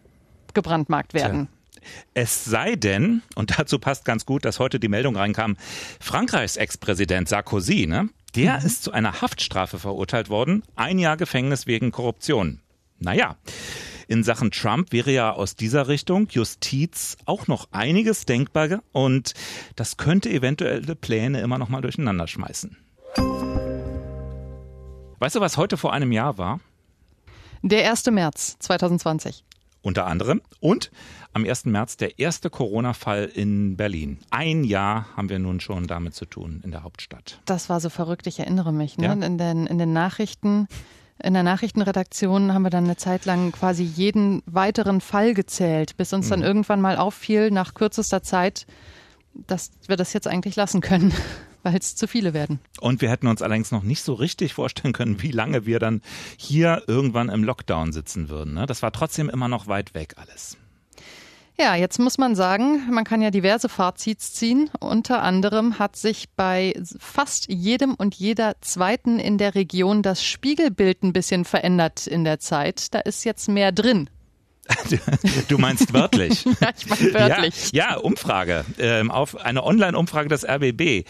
gebrandmarkt 0.53 1.13
werden. 1.13 1.48
Tja. 1.48 1.58
Es 2.13 2.46
sei 2.46 2.75
denn, 2.77 3.24
und 3.36 3.60
dazu 3.60 3.77
passt 3.77 4.06
ganz 4.06 4.25
gut, 4.25 4.46
dass 4.46 4.60
heute 4.60 4.80
die 4.80 4.88
Meldung 4.88 5.18
reinkam, 5.18 5.58
Frankreichs 6.00 6.56
Ex-Präsident 6.56 7.27
Sarkozy, 7.27 7.88
ne, 7.88 8.10
der 8.36 8.60
mhm. 8.60 8.65
ist 8.65 8.84
zu 8.84 8.94
einer 8.94 9.22
Haftstrafe 9.22 9.80
verurteilt 9.80 10.30
worden, 10.30 10.63
ein 10.75 10.98
Jahr 10.98 11.18
Gefängnis 11.18 11.68
wegen 11.68 11.92
Korruption. 11.92 12.62
Naja, 13.00 13.36
in 14.08 14.24
Sachen 14.24 14.51
Trump 14.51 14.94
wäre 14.94 15.12
ja 15.12 15.32
aus 15.34 15.58
dieser 15.58 15.89
Richtung 15.89 16.27
Justiz 16.30 17.18
auch 17.25 17.48
noch 17.48 17.68
einiges 17.72 18.25
denkbar 18.25 18.82
und 18.94 19.34
das 19.75 19.98
könnte 19.98 20.30
eventuelle 20.30 20.96
Pläne 20.96 21.42
immer 21.42 21.58
noch 21.58 21.68
mal 21.68 21.82
durcheinander 21.82 22.27
schmeißen. 22.27 22.77
Weißt 25.24 25.38
du, 25.38 25.39
was 25.39 25.56
heute 25.56 25.77
vor 25.77 25.94
einem 25.94 26.12
Jahr 26.12 26.38
war? 26.38 26.60
Der 27.62 27.89
1. 27.89 28.08
März 28.08 28.58
2020. 28.60 29.46
Unter 29.82 30.06
anderem. 30.06 30.42
Und 30.60 30.92
am 31.32 31.46
1. 31.46 31.63
März 31.68 31.96
der 31.96 32.20
erste 32.20 32.50
Corona-Fall 32.50 33.32
in 33.34 33.77
Berlin. 33.77 34.20
Ein 34.32 34.65
Jahr 34.65 35.06
haben 35.15 35.30
wir 35.30 35.39
nun 35.39 35.62
schon 35.62 35.88
damit 35.88 36.13
zu 36.13 36.26
tun 36.26 36.60
in 36.65 36.71
der 36.71 36.84
Hauptstadt. 36.84 37.39
Das 37.45 37.69
war 37.69 37.80
so 37.80 37.88
verrückt, 37.88 38.28
ich 38.28 38.38
erinnere 38.38 38.74
mich. 38.74 38.98
Ne? 38.98 39.06
Ja? 39.06 39.13
In, 39.13 39.38
den, 39.38 39.65
in 39.65 39.78
den 39.78 39.93
Nachrichten. 39.93 40.67
In 41.24 41.34
der 41.34 41.43
Nachrichtenredaktion 41.43 42.54
haben 42.54 42.63
wir 42.63 42.69
dann 42.69 42.84
eine 42.84 42.98
Zeit 42.98 43.24
lang 43.24 43.54
quasi 43.54 43.84
jeden 43.84 44.43
weiteren 44.45 45.00
Fall 45.00 45.34
gezählt, 45.34 45.95
bis 45.95 46.12
uns 46.12 46.28
dann 46.28 46.39
mhm. 46.39 46.48
irgendwann 46.48 46.82
mal 46.82 46.98
auffiel, 46.98 47.50
nach 47.50 47.76
kürzester 47.76 48.24
Zeit, 48.24 48.67
dass 49.34 49.71
wir 49.88 49.95
das 49.95 50.12
jetzt 50.12 50.28
eigentlich 50.28 50.58
lassen 50.58 50.82
können 50.82 51.13
weil 51.63 51.76
es 51.78 51.95
zu 51.95 52.08
viele 52.08 52.34
werden. 52.34 52.60
Und 52.80 53.02
wir 53.02 53.10
hätten 53.10 53.28
uns 53.28 53.41
allerdings 53.41 53.71
noch 53.71 53.84
nicht 53.84 54.04
so 54.04 54.13
richtig 54.13 54.54
vorstellen 54.54 54.93
können, 54.93 55.21
wie 55.21 55.32
lange 55.32 55.65
wir 55.65 55.80
dann 55.80 56.02
hier 56.38 56.84
irgendwann 56.88 57.30
im 57.30 57.43
Lockdown 57.43 57.91
sitzen 57.91 58.30
würden. 58.30 58.54
Ne? 58.54 58.65
Das 58.65 58.82
war 58.82 58.91
trotzdem 58.91 59.30
immer 59.30 59.47
noch 59.47 59.67
weit 59.67 59.93
weg 59.93 60.13
alles. 60.17 60.58
Ja, 61.56 61.76
jetzt 61.76 61.99
muss 61.99 62.17
man 62.17 62.36
sagen, 62.36 62.89
man 62.89 63.04
kann 63.04 63.21
ja 63.21 63.30
diverse 63.30 63.69
Fazits 63.69 64.34
ziehen. 64.34 64.71
Unter 64.80 65.21
anderem 65.21 65.78
hat 65.78 65.95
sich 65.95 66.30
bei 66.36 66.73
fast 66.97 67.47
jedem 67.47 67.93
und 67.93 68.15
jeder 68.15 68.56
zweiten 68.62 69.19
in 69.19 69.38
der 69.38 69.54
Region 69.54 70.02
das 70.02 70.23
Spiegelbild 70.23 71.04
ein 71.04 71.13
bisschen 71.13 71.45
verändert 71.45 72.08
in 72.08 72.23
der 72.23 72.39
Zeit. 72.39 72.93
Da 72.95 72.99
ist 72.99 73.23
jetzt 73.23 73.49
mehr 73.49 73.71
drin. 73.71 74.10
Du 75.47 75.58
meinst 75.58 75.93
wörtlich? 75.93 76.45
ja, 76.62 76.69
ich 76.78 76.88
meine 76.88 77.13
wörtlich. 77.13 77.71
Ja, 77.71 77.91
ja 77.91 77.97
Umfrage. 77.97 78.65
Ähm, 78.80 79.12
auf 79.12 79.38
eine 79.38 79.63
Online-Umfrage 79.63 80.30
des 80.30 80.47
RBB. 80.47 81.06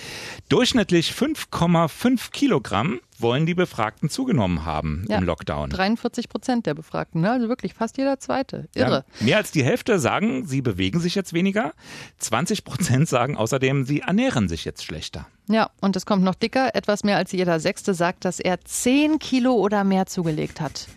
Durchschnittlich 0.50 1.12
5,5 1.12 2.32
Kilogramm 2.32 3.00
wollen 3.20 3.46
die 3.46 3.54
Befragten 3.54 4.10
zugenommen 4.10 4.66
haben 4.66 5.06
ja, 5.08 5.18
im 5.18 5.24
Lockdown. 5.24 5.70
43 5.70 6.30
Prozent 6.30 6.66
der 6.66 6.74
Befragten, 6.74 7.22
ne? 7.22 7.32
also 7.32 7.48
wirklich 7.48 7.74
fast 7.74 7.98
jeder 7.98 8.20
Zweite. 8.20 8.68
Irre. 8.74 9.06
Ja, 9.20 9.26
mehr 9.26 9.38
als 9.38 9.52
die 9.52 9.64
Hälfte 9.64 10.00
sagen, 10.00 10.46
sie 10.46 10.62
bewegen 10.62 11.00
sich 11.00 11.16
jetzt 11.16 11.34
weniger. 11.34 11.74
20 12.20 12.64
Prozent 12.64 13.08
sagen 13.08 13.38
außerdem, 13.38 13.86
sie 13.86 14.02
ernähren 14.02 14.50
sich 14.50 14.66
jetzt 14.66 14.84
schlechter. 14.84 15.28
Ja, 15.48 15.70
und 15.80 15.96
es 15.96 16.06
kommt 16.06 16.24
noch 16.24 16.36
dicker. 16.36 16.76
Etwas 16.76 17.04
mehr 17.04 17.18
als 17.18 17.32
jeder 17.32 17.60
Sechste 17.60 17.94
sagt, 17.94 18.26
dass 18.26 18.40
er 18.40 18.62
10 18.62 19.20
Kilo 19.20 19.54
oder 19.54 19.84
mehr 19.84 20.06
zugelegt 20.06 20.60
hat. 20.60 20.88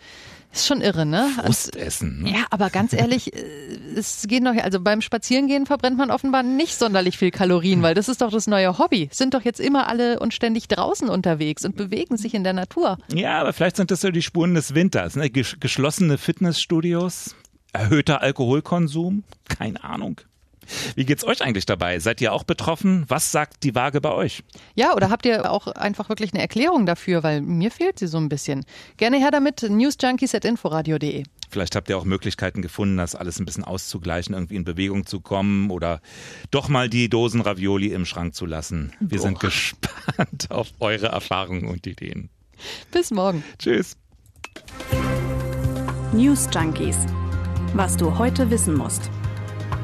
Ist 0.57 0.67
schon 0.67 0.81
irre, 0.81 1.05
ne? 1.05 1.29
Frust 1.45 1.77
essen. 1.77 2.23
Ne? 2.23 2.31
Ja, 2.31 2.47
aber 2.49 2.71
ganz 2.71 2.95
ehrlich, 2.95 3.33
äh, 3.37 3.45
es 3.95 4.27
geht 4.27 4.43
noch, 4.43 4.57
also 4.57 4.81
beim 4.81 5.03
Spazierengehen 5.03 5.67
verbrennt 5.67 5.99
man 5.99 6.11
offenbar 6.11 6.43
nicht 6.43 6.79
sonderlich 6.79 7.19
viel 7.19 7.31
Kalorien, 7.31 7.83
weil 7.83 7.95
das 7.95 8.09
ist 8.09 8.23
doch 8.23 8.31
das 8.31 8.47
neue 8.47 8.79
Hobby. 8.79 9.11
Sind 9.13 9.35
doch 9.35 9.43
jetzt 9.43 9.61
immer 9.61 9.87
alle 9.87 10.19
und 10.19 10.33
ständig 10.33 10.67
draußen 10.69 11.11
unterwegs 11.11 11.67
und 11.67 11.77
bewegen 11.77 12.17
sich 12.17 12.33
in 12.33 12.43
der 12.43 12.55
Natur. 12.55 12.97
Ja, 13.13 13.39
aber 13.39 13.53
vielleicht 13.53 13.77
sind 13.77 13.91
das 13.91 14.01
so 14.01 14.11
die 14.11 14.23
Spuren 14.23 14.55
des 14.55 14.75
Winters, 14.75 15.15
ne? 15.15 15.29
Geschlossene 15.29 16.17
Fitnessstudios, 16.17 17.37
erhöhter 17.75 18.23
Alkoholkonsum, 18.23 19.25
keine 19.49 19.85
Ahnung. 19.85 20.23
Wie 20.95 21.05
geht's 21.05 21.25
euch 21.25 21.43
eigentlich 21.43 21.67
dabei? 21.67 21.99
Seid 21.99 22.21
ihr 22.21 22.33
auch 22.33 22.45
betroffen? 22.45 23.05
Was 23.09 23.33
sagt 23.33 23.63
die 23.63 23.75
Waage 23.75 24.01
bei 24.01 24.13
euch? 24.13 24.43
Ja, 24.75 24.95
oder 24.95 25.11
habt 25.11 25.27
ihr 25.27 25.51
auch 25.51 25.67
einfach 25.69 26.09
wirklich 26.09 26.33
eine 26.33 26.43
Erklärung 26.43 26.87
dafür? 26.87 27.23
Weil 27.23 27.41
mir 27.41 27.71
fehlt 27.71 27.99
sie 27.99 28.07
so 28.07 28.19
ein 28.19 28.29
bisschen. 28.29 28.65
Gerne 28.97 29.19
her 29.19 29.31
damit, 29.31 29.63
newsjunkies.inforadio.de. 29.63 31.25
Vielleicht 31.49 31.77
habt 31.77 31.89
ihr 31.89 31.97
auch 31.97 32.05
Möglichkeiten 32.05 32.61
gefunden, 32.63 32.97
das 32.97 33.15
alles 33.15 33.39
ein 33.39 33.45
bisschen 33.45 33.65
auszugleichen, 33.65 34.35
irgendwie 34.35 34.57
in 34.57 34.65
Bewegung 34.65 35.07
zu 35.07 35.21
kommen 35.21 35.71
oder 35.71 36.01
doch 36.51 36.69
mal 36.69 36.89
die 36.89 37.09
Dosen 37.09 37.41
Ravioli 37.41 37.93
im 37.93 38.05
Schrank 38.05 38.35
zu 38.35 38.47
lassen. 38.47 38.93
Wir 39.01 39.19
Boah. 39.19 39.23
sind 39.25 39.41
gespannt 39.41 40.47
auf 40.51 40.69
eure 40.81 41.07
Erfahrungen 41.07 41.67
und 41.69 41.87
Ideen. 41.87 42.31
Bis 42.91 43.11
morgen. 43.11 43.45
Tschüss. 43.59 43.97
News 46.13 46.49
Junkies. 46.53 46.97
Was 47.75 47.97
du 47.97 48.17
heute 48.17 48.51
wissen 48.51 48.75
musst. 48.75 49.11